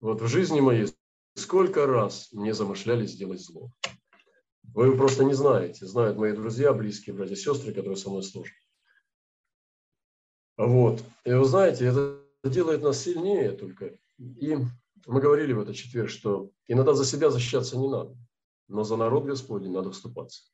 Вот 0.00 0.20
в 0.22 0.26
жизни 0.26 0.60
моей 0.60 0.88
сколько 1.34 1.86
раз 1.86 2.32
мне 2.32 2.54
замышляли 2.54 3.06
сделать 3.06 3.40
зло. 3.40 3.70
Вы 4.74 4.96
просто 4.96 5.24
не 5.24 5.34
знаете. 5.34 5.86
Знают 5.86 6.18
мои 6.18 6.32
друзья, 6.32 6.72
близкие 6.72 7.14
братья 7.14 7.34
и 7.34 7.36
сестры, 7.36 7.72
которые 7.72 7.96
со 7.96 8.10
мной 8.10 8.22
служат. 8.22 8.54
Вот. 10.56 11.02
И 11.24 11.32
вы 11.32 11.44
знаете, 11.44 11.86
это 11.86 12.27
делает 12.44 12.82
нас 12.82 12.98
сильнее 13.02 13.52
только. 13.52 13.98
И 14.18 14.56
Мы 15.06 15.20
говорили 15.20 15.52
в 15.52 15.60
этот 15.60 15.76
четверг, 15.76 16.10
что 16.10 16.50
иногда 16.66 16.92
за 16.92 17.04
себя 17.04 17.30
защищаться 17.30 17.78
не 17.78 17.88
надо, 17.88 18.16
но 18.68 18.84
за 18.84 18.96
народ 18.96 19.24
Господень 19.24 19.72
надо 19.72 19.90
вступаться. 19.90 20.44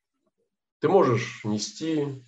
Ты 0.78 0.88
можешь 0.88 1.44
нести 1.44 2.22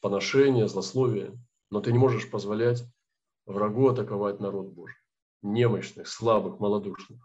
поношение, 0.00 0.68
злословие, 0.68 1.38
но 1.70 1.80
ты 1.80 1.92
не 1.92 1.98
можешь 1.98 2.30
позволять 2.30 2.84
врагу 3.46 3.88
атаковать 3.88 4.40
народ 4.40 4.68
Божий, 4.68 4.96
немощных, 5.42 6.08
слабых, 6.08 6.60
малодушных. 6.60 7.20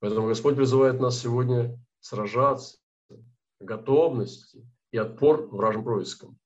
Поэтому 0.00 0.26
Господь 0.26 0.56
призывает 0.56 1.00
нас 1.00 1.20
сегодня 1.20 1.78
сражаться, 2.00 2.78
готовности 3.60 4.68
и 4.90 4.98
отпор 4.98 5.46
вражим 5.48 5.84
проискам. 5.84 6.38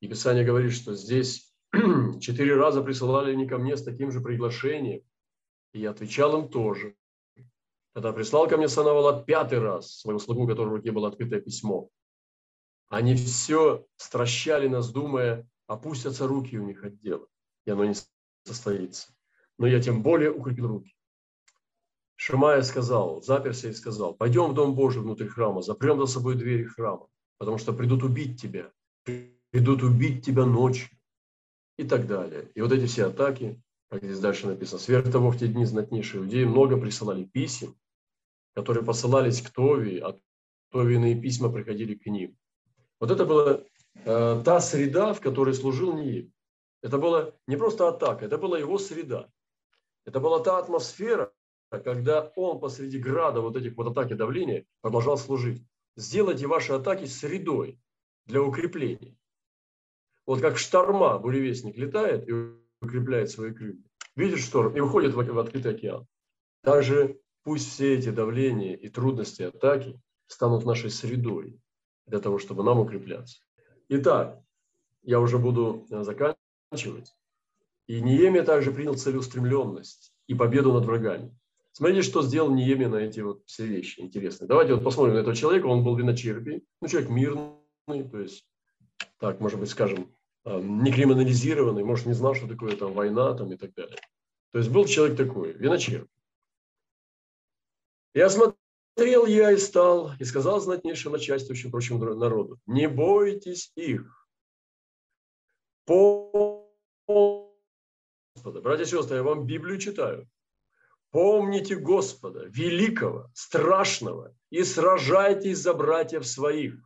И 0.00 0.08
Писание 0.08 0.44
говорит, 0.44 0.72
что 0.72 0.94
здесь 0.94 1.53
четыре 2.20 2.56
раза 2.56 2.82
присылали 2.82 3.32
они 3.32 3.46
ко 3.46 3.58
мне 3.58 3.76
с 3.76 3.82
таким 3.82 4.10
же 4.12 4.20
приглашением, 4.20 5.02
и 5.72 5.80
я 5.80 5.90
отвечал 5.90 6.40
им 6.40 6.48
тоже. 6.48 6.94
Когда 7.94 8.12
прислал 8.12 8.48
ко 8.48 8.56
мне 8.56 8.68
Санавалат 8.68 9.26
пятый 9.26 9.60
раз 9.60 10.00
своему 10.00 10.18
слугу, 10.18 10.44
у 10.44 10.46
которого 10.46 10.72
в 10.72 10.76
руке 10.76 10.92
было 10.92 11.08
открытое 11.08 11.40
письмо, 11.40 11.88
они 12.88 13.14
все 13.14 13.86
стращали 13.96 14.68
нас, 14.68 14.90
думая, 14.90 15.48
опустятся 15.66 16.26
руки 16.26 16.58
у 16.58 16.64
них 16.64 16.84
от 16.84 16.98
дела, 16.98 17.26
и 17.66 17.70
оно 17.70 17.84
не 17.84 17.94
состоится. 18.44 19.14
Но 19.58 19.66
я 19.66 19.80
тем 19.80 20.02
более 20.02 20.32
укрепил 20.32 20.68
руки. 20.68 20.94
Шимая 22.16 22.62
сказал, 22.62 23.22
заперся 23.22 23.68
и 23.68 23.74
сказал, 23.74 24.14
пойдем 24.14 24.50
в 24.50 24.54
Дом 24.54 24.74
Божий 24.74 25.02
внутрь 25.02 25.26
храма, 25.26 25.62
запрем 25.62 25.98
за 25.98 26.06
собой 26.06 26.36
двери 26.36 26.64
храма, 26.64 27.08
потому 27.38 27.58
что 27.58 27.72
придут 27.72 28.02
убить 28.02 28.40
тебя, 28.40 28.70
придут 29.50 29.82
убить 29.82 30.24
тебя 30.24 30.46
ночью 30.46 30.88
и 31.76 31.84
так 31.84 32.06
далее. 32.06 32.50
И 32.54 32.60
вот 32.60 32.72
эти 32.72 32.86
все 32.86 33.06
атаки, 33.06 33.60
как 33.90 34.02
здесь 34.02 34.20
дальше 34.20 34.46
написано, 34.46 34.78
сверх 34.78 35.10
того, 35.10 35.30
в 35.30 35.38
те 35.38 35.48
дни 35.48 35.64
знатнейшие 35.64 36.22
людей 36.22 36.44
много 36.44 36.76
присылали 36.76 37.24
писем, 37.24 37.76
которые 38.54 38.84
посылались 38.84 39.42
к 39.42 39.50
Тови, 39.50 39.98
а 39.98 40.18
Товиные 40.70 41.14
письма 41.20 41.52
приходили 41.52 41.94
к 41.94 42.06
ним. 42.06 42.36
Вот 42.98 43.10
это 43.10 43.24
была 43.24 43.60
э, 43.94 44.42
та 44.44 44.60
среда, 44.60 45.12
в 45.12 45.20
которой 45.20 45.54
служил 45.54 45.96
Ниим. 45.96 46.32
Это 46.82 46.98
была 46.98 47.32
не 47.46 47.56
просто 47.56 47.88
атака, 47.88 48.26
это 48.26 48.38
была 48.38 48.58
его 48.58 48.78
среда. 48.78 49.28
Это 50.04 50.20
была 50.20 50.40
та 50.40 50.58
атмосфера, 50.58 51.32
когда 51.70 52.32
он 52.36 52.60
посреди 52.60 52.98
града 52.98 53.40
вот 53.40 53.56
этих 53.56 53.76
вот 53.76 53.86
атак 53.88 54.10
и 54.10 54.14
давления 54.14 54.66
продолжал 54.80 55.16
служить. 55.16 55.62
Сделайте 55.96 56.46
ваши 56.46 56.72
атаки 56.72 57.06
средой 57.06 57.78
для 58.26 58.42
укрепления. 58.42 59.16
Вот 60.26 60.40
как 60.40 60.58
шторма 60.58 61.18
буревестник 61.18 61.76
летает 61.76 62.28
и 62.28 62.32
укрепляет 62.80 63.30
свои 63.30 63.52
крылья. 63.52 63.82
Видит 64.16 64.40
шторм 64.40 64.76
и 64.76 64.80
уходит 64.80 65.14
в 65.14 65.38
открытый 65.38 65.74
океан. 65.74 66.06
Также 66.62 67.18
пусть 67.42 67.70
все 67.70 67.94
эти 67.94 68.10
давления 68.10 68.74
и 68.74 68.88
трудности 68.88 69.42
атаки 69.42 70.00
станут 70.26 70.64
нашей 70.64 70.90
средой 70.90 71.58
для 72.06 72.20
того, 72.20 72.38
чтобы 72.38 72.62
нам 72.62 72.80
укрепляться. 72.80 73.38
Итак, 73.88 74.40
я 75.02 75.20
уже 75.20 75.38
буду 75.38 75.86
э, 75.90 76.02
заканчивать. 76.02 77.14
И 77.86 78.00
Ниемия 78.00 78.42
также 78.44 78.72
принял 78.72 78.94
целеустремленность 78.94 80.14
и 80.26 80.34
победу 80.34 80.72
над 80.72 80.86
врагами. 80.86 81.36
Смотрите, 81.72 82.02
что 82.02 82.22
сделал 82.22 82.50
Ниемия 82.50 82.88
на 82.88 82.96
эти 82.96 83.20
вот 83.20 83.42
все 83.46 83.66
вещи 83.66 84.00
интересные. 84.00 84.48
Давайте 84.48 84.74
вот 84.74 84.84
посмотрим 84.84 85.16
на 85.16 85.18
этого 85.18 85.36
человека. 85.36 85.66
Он 85.66 85.84
был 85.84 85.96
виночерпий, 85.96 86.64
ну, 86.80 86.88
человек 86.88 87.10
мирный, 87.10 88.08
то 88.10 88.20
есть, 88.20 88.46
так, 89.18 89.40
может 89.40 89.58
быть, 89.58 89.70
скажем, 89.70 90.14
э, 90.44 90.60
не 90.60 90.92
криминализированный, 90.92 91.84
может, 91.84 92.06
не 92.06 92.12
знал, 92.12 92.34
что 92.34 92.46
такое 92.46 92.76
там 92.76 92.92
война 92.92 93.34
там, 93.34 93.52
и 93.52 93.56
так 93.56 93.74
далее. 93.74 93.98
То 94.52 94.58
есть 94.58 94.70
был 94.70 94.86
человек 94.86 95.16
такой, 95.16 95.52
виночерпий. 95.52 96.08
Я 98.14 98.28
Смотрел 98.30 99.26
я 99.26 99.50
и 99.50 99.56
стал, 99.56 100.12
и 100.20 100.24
сказал 100.24 100.60
знатнейшим 100.60 101.12
начальствующим 101.12 101.72
прочему 101.72 101.98
народу, 102.14 102.60
не 102.66 102.88
бойтесь 102.88 103.72
их. 103.74 104.28
По... 105.84 106.70
Господа, 108.36 108.60
братья 108.60 108.84
и 108.84 108.86
сестры, 108.86 109.16
я 109.16 109.22
вам 109.24 109.46
Библию 109.46 109.78
читаю. 109.78 110.28
Помните 111.10 111.76
Господа, 111.76 112.44
великого, 112.46 113.30
страшного, 113.34 114.34
и 114.50 114.62
сражайтесь 114.62 115.58
за 115.58 115.74
братьев 115.74 116.26
своих, 116.26 116.76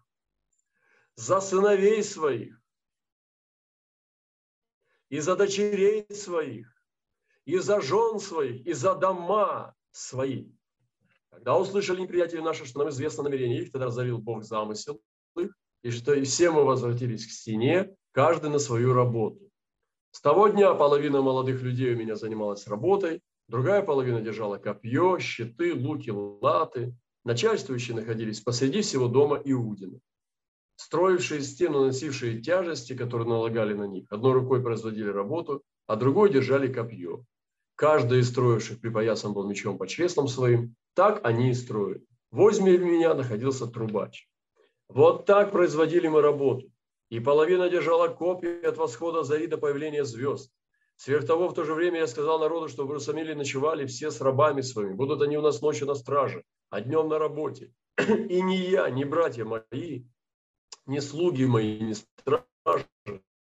за 1.19 1.41
сыновей 1.41 2.05
своих, 2.05 2.63
и 5.09 5.19
за 5.19 5.35
дочерей 5.35 6.07
своих, 6.15 6.73
и 7.45 7.59
за 7.59 7.81
жен 7.81 8.21
своих, 8.21 8.65
и 8.65 8.73
за 8.73 8.95
дома 8.95 9.75
свои. 9.91 10.47
Когда 11.31 11.59
услышали 11.59 12.03
неприятели 12.03 12.41
наши, 12.41 12.67
что 12.67 12.79
нам 12.79 12.91
известно 12.91 13.25
намерение 13.25 13.63
их, 13.63 13.73
тогда 13.73 13.87
разорил 13.87 14.19
Бог 14.19 14.45
замысел 14.45 15.03
их, 15.37 15.51
и 15.83 15.91
что 15.91 16.15
и 16.15 16.23
все 16.23 16.53
мы 16.53 16.65
возвратились 16.65 17.27
к 17.27 17.31
стене, 17.31 17.97
каждый 18.13 18.51
на 18.51 18.61
свою 18.61 18.95
работу. 18.95 19.51
С 20.13 20.21
того 20.21 20.47
дня 20.47 20.73
половина 20.75 21.21
молодых 21.21 21.63
людей 21.63 21.95
у 21.95 21.97
меня 21.97 22.15
занималась 22.15 22.69
работой, 22.69 23.23
другая 23.49 23.83
половина 23.83 24.21
держала 24.21 24.57
копье, 24.59 25.19
щиты, 25.19 25.75
луки, 25.75 26.11
латы. 26.11 26.95
Начальствующие 27.25 27.97
находились 27.97 28.41
посреди 28.41 28.83
всего 28.83 29.09
дома 29.09 29.43
Иудина. 29.45 29.99
Строившие 30.79 31.43
стену, 31.43 31.85
носившие 31.85 32.41
тяжести, 32.41 32.95
которые 32.95 33.27
налагали 33.27 33.75
на 33.75 33.89
них, 33.89 34.07
одной 34.11 34.33
рукой 34.33 34.63
производили 34.63 35.09
работу, 35.09 35.65
а 35.89 35.97
другой 35.97 36.31
держали 36.31 36.73
копье. 36.73 37.25
Каждый 37.75 38.21
из 38.21 38.29
строивших 38.29 38.81
припоясан 38.81 39.33
был 39.33 39.49
мечом 39.49 39.77
по 39.77 39.89
чреслам 39.89 40.29
своим, 40.29 40.77
так 40.95 41.21
они 41.25 41.51
и 41.51 41.55
строили. 41.55 42.07
Возьми 42.31 42.79
меня 42.79 43.15
находился 43.15 43.67
трубач. 43.67 44.29
Вот 44.89 45.27
так 45.27 45.51
производили 45.51 46.07
мы 46.07 46.23
работу. 46.23 46.71
И 47.11 47.19
половина 47.19 47.69
держала 47.69 48.07
копии 48.07 48.65
от 48.65 48.77
восхода 48.77 49.25
зари 49.25 49.49
до 49.49 49.59
появления 49.59 50.05
звезд. 50.05 50.53
Сверх 50.95 51.27
того, 51.27 51.49
в 51.49 51.55
то 51.55 51.65
же 51.65 51.75
время 51.75 51.99
я 51.99 52.07
сказал 52.07 52.39
народу, 52.39 52.69
что 52.69 52.85
в 52.85 52.91
Иерусалиме 52.91 53.35
ночевали 53.35 53.85
все 53.85 54.13
с 54.13 54.21
рабами 54.21 54.61
своими. 54.61 54.95
Будут 54.95 55.23
они 55.23 55.37
у 55.39 55.43
нас 55.43 55.61
ночью 55.61 55.89
на 55.89 55.97
страже, 55.97 56.45
а 56.71 56.81
днем 56.81 57.09
на 57.09 57.19
работе. 57.19 57.73
И 57.99 58.41
ни 58.43 58.55
я, 58.55 58.89
ни 58.91 59.03
братья 59.03 59.45
мои, 59.45 60.05
ни 60.89 61.01
слуги 61.01 61.45
мои, 61.45 61.79
ни 61.79 61.93
стражи, 61.93 62.87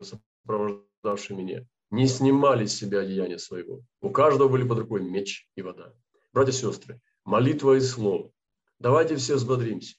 сопровождавшие 0.02 1.36
меня, 1.36 1.66
не 1.90 2.06
снимали 2.06 2.66
с 2.66 2.76
себя 2.76 3.00
одеяния 3.00 3.38
своего. 3.38 3.80
У 4.00 4.10
каждого 4.10 4.48
были 4.48 4.66
под 4.66 4.80
рукой 4.80 5.02
меч 5.02 5.48
и 5.54 5.62
вода. 5.62 5.94
Братья 6.32 6.52
и 6.52 6.54
сестры, 6.54 7.00
молитва 7.24 7.76
и 7.76 7.80
слово. 7.80 8.30
Давайте 8.80 9.16
все 9.16 9.36
взбодримся. 9.36 9.96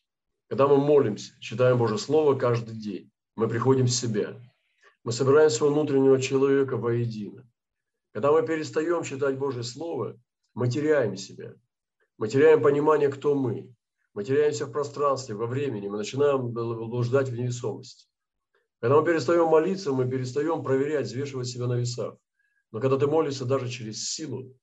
Когда 0.50 0.68
мы 0.68 0.78
молимся, 0.78 1.34
читаем 1.40 1.78
Божье 1.78 1.98
Слово 1.98 2.36
каждый 2.38 2.76
день, 2.76 3.10
мы 3.36 3.48
приходим 3.48 3.86
в 3.86 3.92
себя. 3.92 4.40
Мы 5.04 5.12
собираем 5.12 5.50
своего 5.50 5.76
внутреннего 5.76 6.20
человека 6.22 6.76
воедино. 6.76 7.48
Когда 8.12 8.32
мы 8.32 8.46
перестаем 8.46 9.04
читать 9.04 9.38
Божье 9.38 9.64
Слово, 9.64 10.20
мы 10.56 10.70
теряем 10.70 11.16
себя. 11.16 11.54
Мы 12.18 12.28
теряем 12.28 12.62
понимание, 12.62 13.10
кто 13.10 13.34
мы. 13.34 13.74
Мы 14.20 14.26
теряемся 14.26 14.66
в 14.66 14.74
пространстве, 14.74 15.34
во 15.34 15.46
времени. 15.46 15.88
Мы 15.88 15.96
начинаем 15.96 16.50
блуждать 16.52 17.30
в 17.30 17.34
невесомости. 17.34 18.06
Когда 18.82 19.00
мы 19.00 19.06
перестаем 19.06 19.48
молиться, 19.48 19.94
мы 19.94 20.10
перестаем 20.10 20.62
проверять, 20.62 21.06
взвешивать 21.06 21.48
себя 21.48 21.68
на 21.68 21.76
весах. 21.76 22.18
Но 22.74 22.82
когда 22.82 22.98
ты 22.98 23.08
молишься 23.08 23.46
даже 23.46 23.70
через 23.70 24.10
силу, 24.10 24.54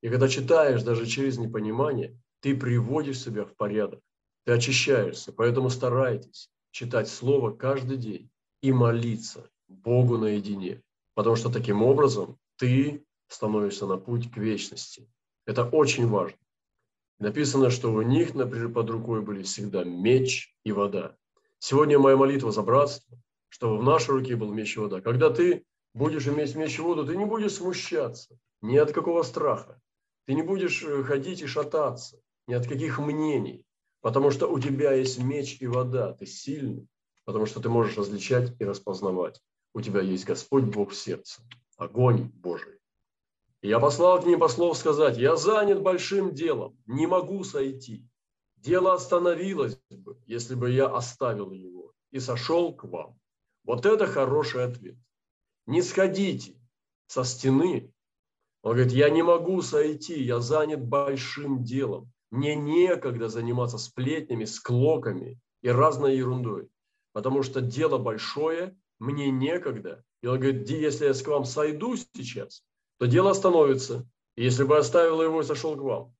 и 0.00 0.08
когда 0.08 0.28
читаешь 0.28 0.82
даже 0.82 1.06
через 1.06 1.38
непонимание, 1.38 2.18
ты 2.40 2.56
приводишь 2.56 3.20
себя 3.20 3.44
в 3.44 3.54
порядок, 3.54 4.00
ты 4.46 4.52
очищаешься. 4.52 5.32
Поэтому 5.32 5.70
старайтесь 5.70 6.50
читать 6.72 7.06
Слово 7.06 7.52
каждый 7.52 7.98
день 7.98 8.30
и 8.62 8.72
молиться 8.72 9.48
Богу 9.68 10.18
наедине. 10.18 10.82
Потому 11.14 11.36
что 11.36 11.50
таким 11.50 11.84
образом 11.84 12.36
ты 12.56 13.06
становишься 13.28 13.86
на 13.86 13.96
путь 13.96 14.32
к 14.32 14.38
вечности. 14.38 15.08
Это 15.46 15.62
очень 15.62 16.08
важно. 16.08 16.36
Написано, 17.18 17.70
что 17.70 17.92
у 17.92 18.02
них, 18.02 18.34
например, 18.34 18.70
под 18.72 18.90
рукой 18.90 19.22
были 19.22 19.42
всегда 19.42 19.84
меч 19.84 20.54
и 20.64 20.72
вода. 20.72 21.16
Сегодня 21.58 21.98
моя 21.98 22.16
молитва 22.16 22.50
за 22.50 22.62
братство, 22.62 23.16
чтобы 23.48 23.78
в 23.78 23.82
нашей 23.82 24.10
руке 24.10 24.36
был 24.36 24.52
меч 24.52 24.76
и 24.76 24.80
вода. 24.80 25.00
Когда 25.00 25.30
ты 25.30 25.64
будешь 25.94 26.26
иметь 26.26 26.54
меч 26.56 26.78
и 26.78 26.82
воду, 26.82 27.06
ты 27.06 27.16
не 27.16 27.24
будешь 27.24 27.54
смущаться 27.54 28.36
ни 28.62 28.76
от 28.76 28.92
какого 28.92 29.22
страха. 29.22 29.80
Ты 30.26 30.34
не 30.34 30.42
будешь 30.42 30.82
э, 30.82 31.02
ходить 31.04 31.42
и 31.42 31.46
шататься 31.46 32.20
ни 32.46 32.54
от 32.54 32.66
каких 32.66 32.98
мнений, 32.98 33.64
потому 34.00 34.30
что 34.30 34.48
у 34.48 34.58
тебя 34.58 34.92
есть 34.92 35.18
меч 35.18 35.58
и 35.60 35.66
вода, 35.66 36.12
ты 36.12 36.26
сильный, 36.26 36.88
потому 37.24 37.46
что 37.46 37.60
ты 37.60 37.68
можешь 37.68 37.96
различать 37.96 38.54
и 38.58 38.64
распознавать. 38.64 39.40
У 39.74 39.80
тебя 39.80 40.00
есть 40.00 40.24
Господь 40.24 40.64
Бог 40.64 40.90
в 40.90 40.96
сердце, 40.96 41.42
огонь 41.76 42.30
Божий. 42.34 42.78
Я 43.64 43.80
послал 43.80 44.20
к 44.20 44.26
ним 44.26 44.40
послов 44.40 44.76
сказать, 44.76 45.16
я 45.16 45.36
занят 45.36 45.80
большим 45.80 46.34
делом, 46.34 46.76
не 46.84 47.06
могу 47.06 47.44
сойти. 47.44 48.06
Дело 48.56 48.92
остановилось 48.92 49.80
бы, 49.88 50.18
если 50.26 50.54
бы 50.54 50.70
я 50.70 50.86
оставил 50.86 51.50
его 51.50 51.94
и 52.10 52.20
сошел 52.20 52.74
к 52.74 52.84
вам. 52.84 53.18
Вот 53.64 53.86
это 53.86 54.06
хороший 54.06 54.64
ответ. 54.64 54.96
Не 55.64 55.80
сходите 55.80 56.60
со 57.06 57.24
стены, 57.24 57.90
Он 58.60 58.72
говорит, 58.72 58.92
я 58.92 59.08
не 59.08 59.22
могу 59.22 59.62
сойти, 59.62 60.22
я 60.22 60.40
занят 60.40 60.86
большим 60.86 61.64
делом. 61.64 62.12
Мне 62.30 62.56
некогда 62.56 63.30
заниматься 63.30 63.78
сплетнями, 63.78 64.44
склоками 64.44 65.40
и 65.62 65.70
разной 65.70 66.18
ерундой, 66.18 66.68
потому 67.14 67.42
что 67.42 67.62
дело 67.62 67.96
большое, 67.96 68.76
мне 68.98 69.30
некогда. 69.30 70.04
И 70.20 70.26
он 70.26 70.38
говорит, 70.38 70.68
если 70.68 71.06
я 71.06 71.14
к 71.14 71.26
вам 71.26 71.46
сойду 71.46 71.96
сейчас, 71.96 72.62
то 72.98 73.06
дело 73.06 73.30
остановится. 73.30 74.08
Если 74.36 74.64
бы 74.64 74.76
оставил 74.76 75.22
его 75.22 75.40
и 75.40 75.44
сошел 75.44 75.76
к 75.76 75.80
вам, 75.80 76.14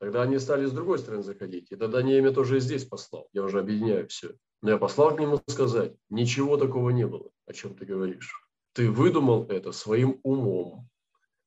тогда 0.00 0.22
они 0.22 0.38
стали 0.38 0.66
с 0.66 0.72
другой 0.72 0.98
стороны 0.98 1.22
заходить. 1.22 1.70
И 1.70 1.76
тогда 1.76 2.02
Неемия 2.02 2.32
тоже 2.32 2.56
и 2.56 2.60
здесь 2.60 2.84
послал. 2.84 3.28
Я 3.32 3.44
уже 3.44 3.60
объединяю 3.60 4.08
все. 4.08 4.34
Но 4.60 4.70
я 4.70 4.78
послал 4.78 5.14
к 5.14 5.20
нему 5.20 5.40
сказать, 5.46 5.94
ничего 6.10 6.56
такого 6.56 6.90
не 6.90 7.06
было, 7.06 7.30
о 7.46 7.52
чем 7.52 7.76
ты 7.76 7.84
говоришь. 7.84 8.32
Ты 8.72 8.90
выдумал 8.90 9.46
это 9.48 9.72
своим 9.72 10.20
умом. 10.24 10.88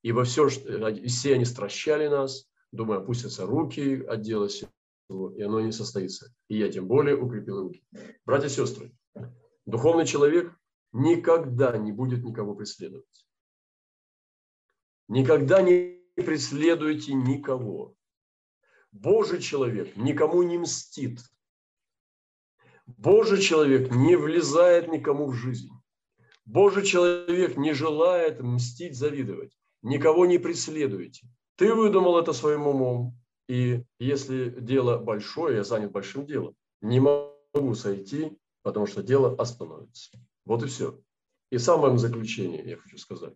Ибо 0.02 0.24
все, 0.24 0.48
все 0.48 1.36
они 1.36 1.46
стращали 1.46 2.08
нас, 2.08 2.50
думая, 2.72 3.00
опустятся 3.00 3.46
руки 3.46 4.02
от 4.04 4.22
дела 4.22 4.50
сего, 4.50 5.32
и 5.36 5.42
оно 5.42 5.60
не 5.62 5.72
состоится. 5.72 6.34
И 6.48 6.58
я 6.58 6.72
тем 6.72 6.88
более 6.88 7.18
укрепил 7.18 7.62
руки. 7.62 7.84
Братья 8.26 8.48
и 8.48 8.50
сестры, 8.50 8.94
духовный 9.66 10.06
человек 10.06 10.56
никогда 10.94 11.78
не 11.78 11.92
будет 11.92 12.24
никого 12.24 12.56
преследовать. 12.56 13.06
Никогда 15.12 15.62
не 15.62 16.00
преследуйте 16.16 17.14
никого. 17.14 17.98
Божий 18.94 19.42
человек 19.42 19.98
никому 19.98 20.42
не 20.42 20.58
мстит. 20.58 21.20
Божий 22.88 23.42
человек 23.42 23.94
не 23.94 24.16
влезает 24.16 24.88
никому 24.88 25.28
в 25.28 25.34
жизнь. 25.34 25.70
Божий 26.46 26.86
человек 26.86 27.58
не 27.58 27.74
желает 27.74 28.40
мстить, 28.40 28.96
завидовать. 28.96 29.52
Никого 29.82 30.26
не 30.26 30.38
преследуйте. 30.38 31.28
Ты 31.58 31.76
выдумал 31.76 32.18
это 32.18 32.32
своим 32.32 32.68
умом. 32.68 33.20
И 33.50 33.84
если 34.00 34.50
дело 34.62 34.98
большое, 34.98 35.58
я 35.58 35.66
занят 35.66 35.92
большим 35.92 36.26
делом, 36.26 36.56
не 36.80 37.02
могу 37.02 37.76
сойти, 37.76 38.38
потому 38.62 38.88
что 38.88 39.04
дело 39.04 39.36
остановится. 39.36 40.18
Вот 40.46 40.64
и 40.64 40.68
все. 40.68 40.98
И 41.50 41.58
самое 41.58 41.98
заключение 41.98 42.64
я 42.64 42.78
хочу 42.78 42.98
сказать. 42.98 43.34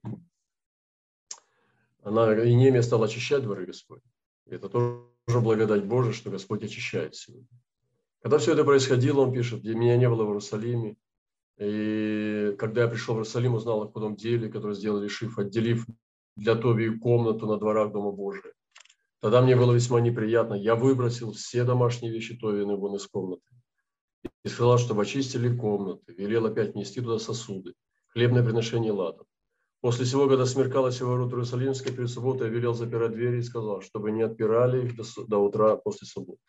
Она, 2.06 2.32
Инемия 2.48 2.84
стала 2.84 3.08
очищать 3.08 3.42
дворы 3.42 3.66
Господь. 3.66 4.02
Это 4.46 4.70
тоже 4.70 5.42
благодать 5.42 5.86
Божия, 5.86 6.14
что 6.14 6.30
Господь 6.30 6.64
очищает 6.64 7.16
сегодня. 7.16 7.48
Когда 8.22 8.38
все 8.38 8.54
это 8.54 8.64
происходило, 8.64 9.22
он 9.22 9.34
пишет, 9.34 9.64
меня 9.64 9.98
не 9.98 10.08
было 10.08 10.24
в 10.24 10.28
Иерусалиме, 10.28 10.98
и 11.58 12.56
когда 12.60 12.84
я 12.84 12.88
пришел 12.88 13.16
в 13.16 13.18
Иерусалим, 13.18 13.56
узнал 13.56 13.82
о 13.82 13.88
худом 13.88 14.16
деле, 14.16 14.50
которое 14.50 14.76
сделали 14.76 15.08
Шиф, 15.08 15.40
отделив 15.40 15.88
для 16.36 16.54
Тоби 16.54 16.90
комнату 16.90 17.48
на 17.48 17.58
дворах 17.58 17.92
Дома 17.92 18.12
Божия. 18.12 18.54
Тогда 19.20 19.42
мне 19.42 19.56
было 19.56 19.74
весьма 19.74 20.00
неприятно. 20.00 20.54
Я 20.54 20.76
выбросил 20.76 21.32
все 21.32 21.64
домашние 21.64 22.12
вещи 22.12 22.38
Товины 22.38 22.76
вон 22.76 22.98
из 22.98 23.08
комнаты. 23.08 23.42
И 24.44 24.48
сказал, 24.48 24.78
чтобы 24.78 25.02
очистили 25.02 25.56
комнаты. 25.56 26.14
Велел 26.14 26.46
опять 26.46 26.76
нести 26.76 27.02
туда 27.02 27.18
сосуды, 27.18 27.74
хлебное 28.10 28.44
приношение 28.44 28.92
ладом. 28.92 29.26
После 29.86 30.06
всего, 30.06 30.28
когда 30.28 30.48
смеркалось 30.48 31.00
в 31.00 31.06
ворот 31.06 31.30
Иерусалимской, 31.30 31.94
перед 31.94 32.10
субботой 32.10 32.48
я 32.48 32.54
велел 32.56 32.74
запирать 32.74 33.12
двери 33.12 33.38
и 33.38 33.44
сказал, 33.44 33.84
чтобы 33.84 34.10
не 34.10 34.24
отпирали 34.24 34.84
их 34.84 34.96
до, 34.96 35.04
до 35.28 35.38
утра 35.38 35.76
после 35.76 36.08
субботы. 36.08 36.40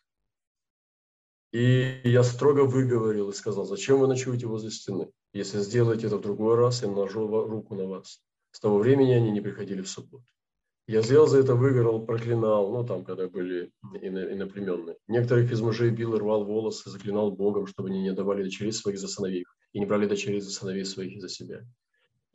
И 1.52 2.00
я 2.04 2.22
строго 2.22 2.60
выговорил 2.60 3.28
и 3.28 3.34
сказал, 3.34 3.66
зачем 3.66 3.98
вы 3.98 4.06
ночуете 4.06 4.46
возле 4.46 4.70
стены? 4.70 5.10
Если 5.34 5.58
сделаете 5.58 6.06
это 6.06 6.16
в 6.16 6.22
другой 6.22 6.54
раз, 6.54 6.80
я 6.80 6.88
наложу 6.88 7.28
руку 7.28 7.74
на 7.74 7.84
вас. 7.84 8.22
С 8.52 8.60
того 8.60 8.78
времени 8.78 9.12
они 9.12 9.30
не 9.30 9.42
приходили 9.42 9.82
в 9.82 9.88
субботу. 9.90 10.24
Я 10.88 11.02
сделал 11.02 11.26
за 11.26 11.40
это 11.40 11.56
выгорал, 11.56 12.06
проклинал, 12.06 12.72
ну 12.72 12.86
там, 12.86 13.04
когда 13.04 13.28
были 13.28 13.70
иноплеменные. 14.00 14.96
Некоторых 15.08 15.52
из 15.52 15.60
мужей 15.60 15.90
бил 15.90 16.14
и 16.14 16.18
рвал 16.18 16.46
волосы, 16.46 16.88
заклинал 16.88 17.32
Богом, 17.32 17.66
чтобы 17.66 17.90
они 17.90 18.00
не 18.00 18.14
давали 18.14 18.44
дочерей 18.44 18.72
своих 18.72 18.98
за 18.98 19.08
сыновей 19.08 19.44
и 19.74 19.78
не 19.78 19.84
брали 19.84 20.06
дочерей 20.06 20.40
за 20.40 20.50
сыновей 20.50 20.86
своих 20.86 21.20
за 21.20 21.28
себя. 21.28 21.66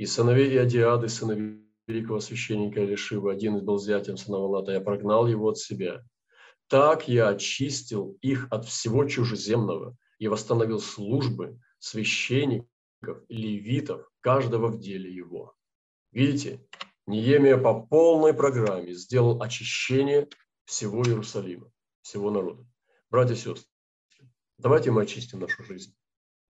И 0.01 0.07
сыновей 0.07 0.49
Иодиады, 0.55 1.09
сыновей 1.09 1.61
великого 1.85 2.19
священника 2.21 2.83
Элишива, 2.83 3.33
один 3.33 3.57
из 3.57 3.61
был 3.61 3.77
зятем 3.77 4.17
сына 4.17 4.39
Валата, 4.39 4.71
я 4.71 4.81
прогнал 4.81 5.27
его 5.27 5.49
от 5.49 5.59
себя. 5.59 6.03
Так 6.69 7.07
я 7.07 7.27
очистил 7.27 8.17
их 8.19 8.47
от 8.49 8.65
всего 8.65 9.05
чужеземного 9.05 9.95
и 10.17 10.27
восстановил 10.27 10.79
службы 10.79 11.59
священников, 11.77 12.67
левитов, 13.29 14.09
каждого 14.21 14.69
в 14.69 14.79
деле 14.79 15.13
его. 15.13 15.53
Видите, 16.11 16.67
Неемия 17.05 17.57
по 17.57 17.79
полной 17.79 18.33
программе 18.33 18.95
сделал 18.95 19.39
очищение 19.39 20.27
всего 20.65 21.03
Иерусалима, 21.03 21.71
всего 22.01 22.31
народа. 22.31 22.65
Братья 23.11 23.35
и 23.35 23.37
сестры, 23.37 23.69
давайте 24.57 24.89
мы 24.89 25.03
очистим 25.03 25.41
нашу 25.41 25.63
жизнь. 25.63 25.93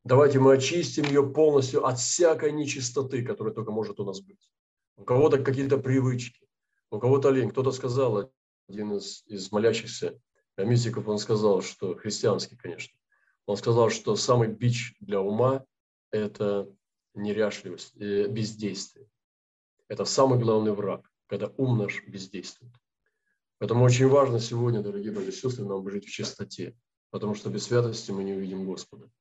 Давайте 0.03 0.39
мы 0.39 0.53
очистим 0.53 1.05
ее 1.05 1.27
полностью 1.27 1.85
от 1.85 1.99
всякой 1.99 2.51
нечистоты, 2.51 3.23
которая 3.23 3.53
только 3.53 3.71
может 3.71 3.99
у 3.99 4.05
нас 4.05 4.19
быть. 4.19 4.49
У 4.95 5.03
кого-то 5.03 5.43
какие-то 5.43 5.77
привычки, 5.77 6.47
у 6.89 6.99
кого-то 6.99 7.29
лень. 7.29 7.51
Кто-то 7.51 7.71
сказал, 7.71 8.31
один 8.67 8.93
из, 8.93 9.23
из 9.27 9.51
молящихся 9.51 10.19
мистиков, 10.57 11.07
он 11.07 11.19
сказал, 11.19 11.61
что 11.61 11.95
христианский, 11.95 12.55
конечно, 12.55 12.93
он 13.45 13.57
сказал, 13.57 13.89
что 13.89 14.15
самый 14.15 14.47
бич 14.47 14.95
для 14.99 15.21
ума– 15.21 15.65
это 16.11 16.67
неряшливость, 17.13 17.95
э, 17.97 18.27
бездействие. 18.27 19.07
Это 19.87 20.05
самый 20.05 20.39
главный 20.39 20.71
враг, 20.71 21.11
когда 21.27 21.51
ум 21.57 21.77
наш 21.77 22.03
бездействует. 22.07 22.73
Поэтому 23.57 23.83
очень 23.83 24.07
важно 24.07 24.39
сегодня, 24.39 24.81
дорогие 24.81 25.11
братья 25.11 25.29
и 25.29 25.33
сестры, 25.33 25.65
нам 25.65 25.87
жить 25.89 26.05
в 26.05 26.09
чистоте, 26.09 26.75
потому 27.11 27.35
что 27.35 27.49
без 27.49 27.65
святости 27.65 28.09
мы 28.11 28.23
не 28.23 28.33
увидим 28.33 28.65
Господа. 28.65 29.11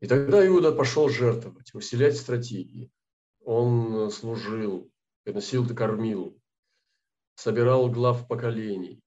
И 0.00 0.06
тогда 0.06 0.46
Иуда 0.46 0.72
пошел 0.72 1.08
жертвовать, 1.08 1.74
усилять 1.74 2.16
стратегии. 2.16 2.90
Он 3.44 4.10
служил, 4.10 4.90
приносил 5.24 5.64
и 5.64 5.74
кормил, 5.74 6.38
собирал 7.36 7.88
глав 7.90 8.26
поколений, 8.28 9.00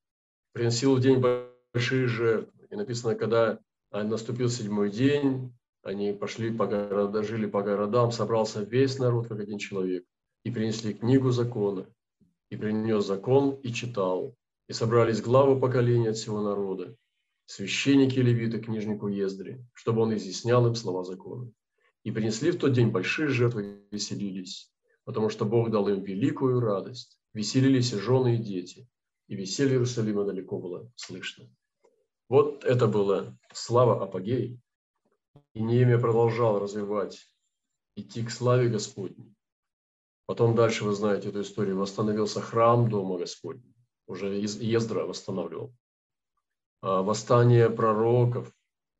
приносил 0.53 0.95
в 0.95 1.01
день 1.01 1.19
большие 1.19 2.07
жертвы. 2.07 2.67
И 2.69 2.75
написано, 2.75 3.15
когда 3.15 3.59
наступил 3.91 4.49
седьмой 4.49 4.89
день, 4.91 5.53
они 5.83 6.13
пошли 6.13 6.51
по 6.51 6.67
городам, 6.67 7.23
жили 7.23 7.45
по 7.45 7.61
городам, 7.61 8.11
собрался 8.11 8.63
весь 8.63 8.99
народ, 8.99 9.27
как 9.27 9.39
один 9.39 9.57
человек, 9.57 10.05
и 10.43 10.51
принесли 10.51 10.93
книгу 10.93 11.31
закона, 11.31 11.87
и 12.49 12.57
принес 12.57 13.05
закон 13.05 13.55
и 13.61 13.71
читал. 13.71 14.35
И 14.67 14.73
собрались 14.73 15.21
главы 15.21 15.59
поколения 15.59 16.09
от 16.09 16.17
всего 16.17 16.41
народа, 16.41 16.95
священники 17.49 18.19
левиты, 18.19 18.59
книжнику 18.59 19.07
Ездри, 19.07 19.65
чтобы 19.73 20.03
он 20.03 20.13
изъяснял 20.13 20.67
им 20.67 20.75
слова 20.75 21.03
закона. 21.03 21.51
И 22.03 22.11
принесли 22.11 22.51
в 22.51 22.59
тот 22.59 22.73
день 22.73 22.91
большие 22.91 23.27
жертвы 23.27 23.87
и 23.89 23.95
веселились, 23.95 24.71
потому 25.03 25.29
что 25.29 25.45
Бог 25.45 25.71
дал 25.71 25.89
им 25.89 26.03
великую 26.03 26.59
радость. 26.59 27.19
Веселились 27.33 27.91
и 27.91 27.97
жены, 27.97 28.35
и 28.35 28.37
дети, 28.37 28.87
и 29.27 29.35
веселье 29.35 29.73
Иерусалима 29.73 30.25
далеко 30.25 30.59
было 30.59 30.91
слышно. 30.95 31.49
Вот 32.29 32.63
это 32.65 32.85
было 32.85 33.35
слава 33.51 34.03
апогей, 34.03 34.59
и 35.55 35.61
Неемия 35.63 35.97
продолжал 35.97 36.59
развивать, 36.59 37.27
идти 37.95 38.23
к 38.23 38.29
славе 38.29 38.69
Господней. 38.69 39.33
Потом 40.27 40.53
дальше, 40.53 40.85
вы 40.85 40.93
знаете 40.93 41.29
эту 41.29 41.41
историю, 41.41 41.79
восстановился 41.79 42.41
храм 42.41 42.87
Дома 42.87 43.17
Господня. 43.17 43.73
Уже 44.05 44.35
Ездра 44.37 45.05
восстанавливал. 45.05 45.73
А, 46.81 47.01
восстание 47.01 47.69
пророков, 47.69 48.51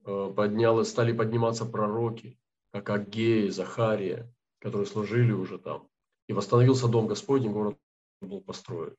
а, 0.05 0.31
поднялось, 0.31 0.89
стали 0.89 1.13
подниматься 1.13 1.65
пророки, 1.65 2.37
как 2.71 2.89
Агей, 2.89 3.49
Захария, 3.49 4.33
которые 4.59 4.85
служили 4.85 5.31
уже 5.31 5.57
там. 5.57 5.87
И 6.27 6.33
восстановился 6.33 6.87
Дом 6.87 7.07
Господень, 7.07 7.51
город 7.51 7.77
был 8.21 8.41
построен. 8.41 8.95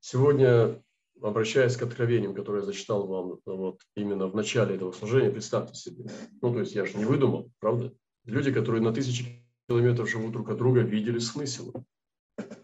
Сегодня 0.00 0.82
обращаясь 1.22 1.76
к 1.76 1.82
откровениям, 1.82 2.34
которые 2.34 2.60
я 2.60 2.66
зачитал 2.66 3.06
вам 3.06 3.38
вот, 3.44 3.80
именно 3.96 4.26
в 4.26 4.34
начале 4.34 4.76
этого 4.76 4.92
служения, 4.92 5.30
представьте 5.30 5.74
себе. 5.74 6.10
Ну, 6.40 6.52
то 6.52 6.60
есть 6.60 6.74
я 6.74 6.84
же 6.84 6.96
не 6.96 7.04
выдумал, 7.04 7.50
правда? 7.60 7.92
Люди, 8.24 8.52
которые 8.52 8.82
на 8.82 8.92
тысячи 8.92 9.44
километров 9.68 10.08
живут 10.08 10.32
друг 10.32 10.50
от 10.50 10.58
друга, 10.58 10.80
видели 10.80 11.18
смысл. 11.18 11.72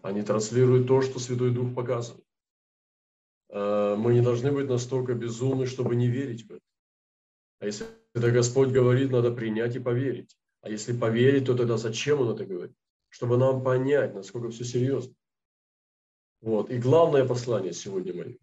Они 0.01 0.21
транслируют 0.21 0.87
то, 0.87 1.01
что 1.01 1.19
Святой 1.19 1.51
Дух 1.51 1.73
показывает. 1.73 2.24
А, 3.55 3.95
мы 3.95 4.13
не 4.13 4.21
должны 4.21 4.51
быть 4.51 4.67
настолько 4.67 5.13
безумны, 5.13 5.65
чтобы 5.65 5.95
не 5.95 6.07
верить 6.07 6.45
в 6.45 6.51
это. 6.51 6.61
А 7.59 7.65
если 7.65 7.87
это 8.13 8.29
Господь 8.31 8.69
говорит, 8.69 9.11
надо 9.11 9.31
принять 9.31 9.77
и 9.77 9.79
поверить. 9.79 10.37
А 10.61 10.69
если 10.69 10.97
поверить, 10.97 11.45
то 11.45 11.55
тогда 11.55 11.77
зачем 11.77 12.19
Он 12.19 12.35
это 12.35 12.45
говорит? 12.45 12.75
Чтобы 13.07 13.37
нам 13.37 13.63
понять, 13.63 14.13
насколько 14.13 14.49
все 14.49 14.65
серьезно. 14.65 15.15
Вот. 16.41 16.69
И 16.69 16.77
главное 16.77 17.25
послание 17.25 17.71
сегодня 17.71 18.13
мое 18.13 18.37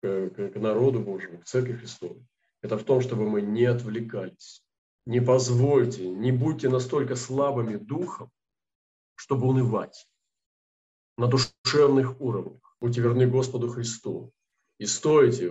к, 0.00 0.30
к 0.30 0.56
народу 0.56 1.00
Божьему, 1.00 1.40
к 1.40 1.44
Церкви 1.44 1.74
Христовой, 1.74 2.26
это 2.62 2.78
в 2.78 2.84
том, 2.84 3.02
чтобы 3.02 3.28
мы 3.28 3.42
не 3.42 3.66
отвлекались. 3.66 4.64
Не 5.04 5.20
позвольте, 5.20 6.08
не 6.08 6.32
будьте 6.32 6.70
настолько 6.70 7.14
слабыми 7.14 7.76
духом, 7.76 8.30
чтобы 9.16 9.48
унывать 9.48 10.08
на 11.18 11.26
душевных 11.26 12.18
уровнях. 12.22 12.63
Будьте 12.80 13.00
верны 13.00 13.26
Господу 13.26 13.68
Христу. 13.68 14.32
И 14.78 14.86
стойте, 14.86 15.50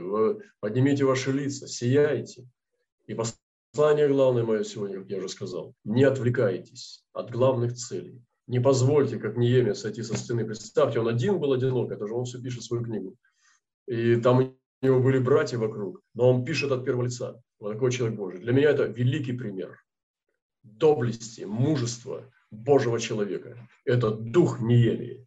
поднимите 0.60 1.06
ваши 1.06 1.32
лица, 1.32 1.68
сияйте. 1.68 2.46
И 3.08 3.16
послание 3.16 4.08
главное 4.08 4.44
мое 4.44 4.64
сегодня, 4.64 5.00
как 5.00 5.10
я 5.10 5.18
уже 5.18 5.30
сказал, 5.30 5.74
не 5.84 6.04
отвлекайтесь 6.04 7.04
от 7.14 7.32
главных 7.32 7.74
целей. 7.74 8.22
Не 8.48 8.60
позвольте, 8.60 9.18
как 9.18 9.38
Неемия, 9.38 9.74
сойти 9.74 10.04
со 10.04 10.18
стены. 10.18 10.46
Представьте, 10.46 11.00
он 11.00 11.08
один 11.08 11.40
был 11.40 11.54
одинок, 11.54 11.92
это 11.92 12.08
же 12.08 12.14
он 12.14 12.26
все 12.26 12.42
пишет 12.42 12.64
свою 12.64 12.84
книгу. 12.84 13.16
И 13.88 14.18
там 14.18 14.40
у 14.40 14.86
него 14.86 15.00
были 15.00 15.20
братья 15.20 15.58
вокруг, 15.58 16.02
но 16.14 16.30
он 16.30 16.44
пишет 16.44 16.72
от 16.72 16.84
первого 16.84 17.06
лица. 17.06 17.42
Вот 17.60 17.74
такой 17.74 17.92
человек 17.92 18.18
Божий. 18.18 18.42
Для 18.42 18.52
меня 18.52 18.72
это 18.72 18.84
великий 18.84 19.34
пример 19.34 19.80
доблести, 20.64 21.44
мужества 21.44 22.30
Божьего 22.52 23.00
человека. 23.00 23.58
Это 23.86 24.12
дух 24.12 24.60
Неемии. 24.60 25.23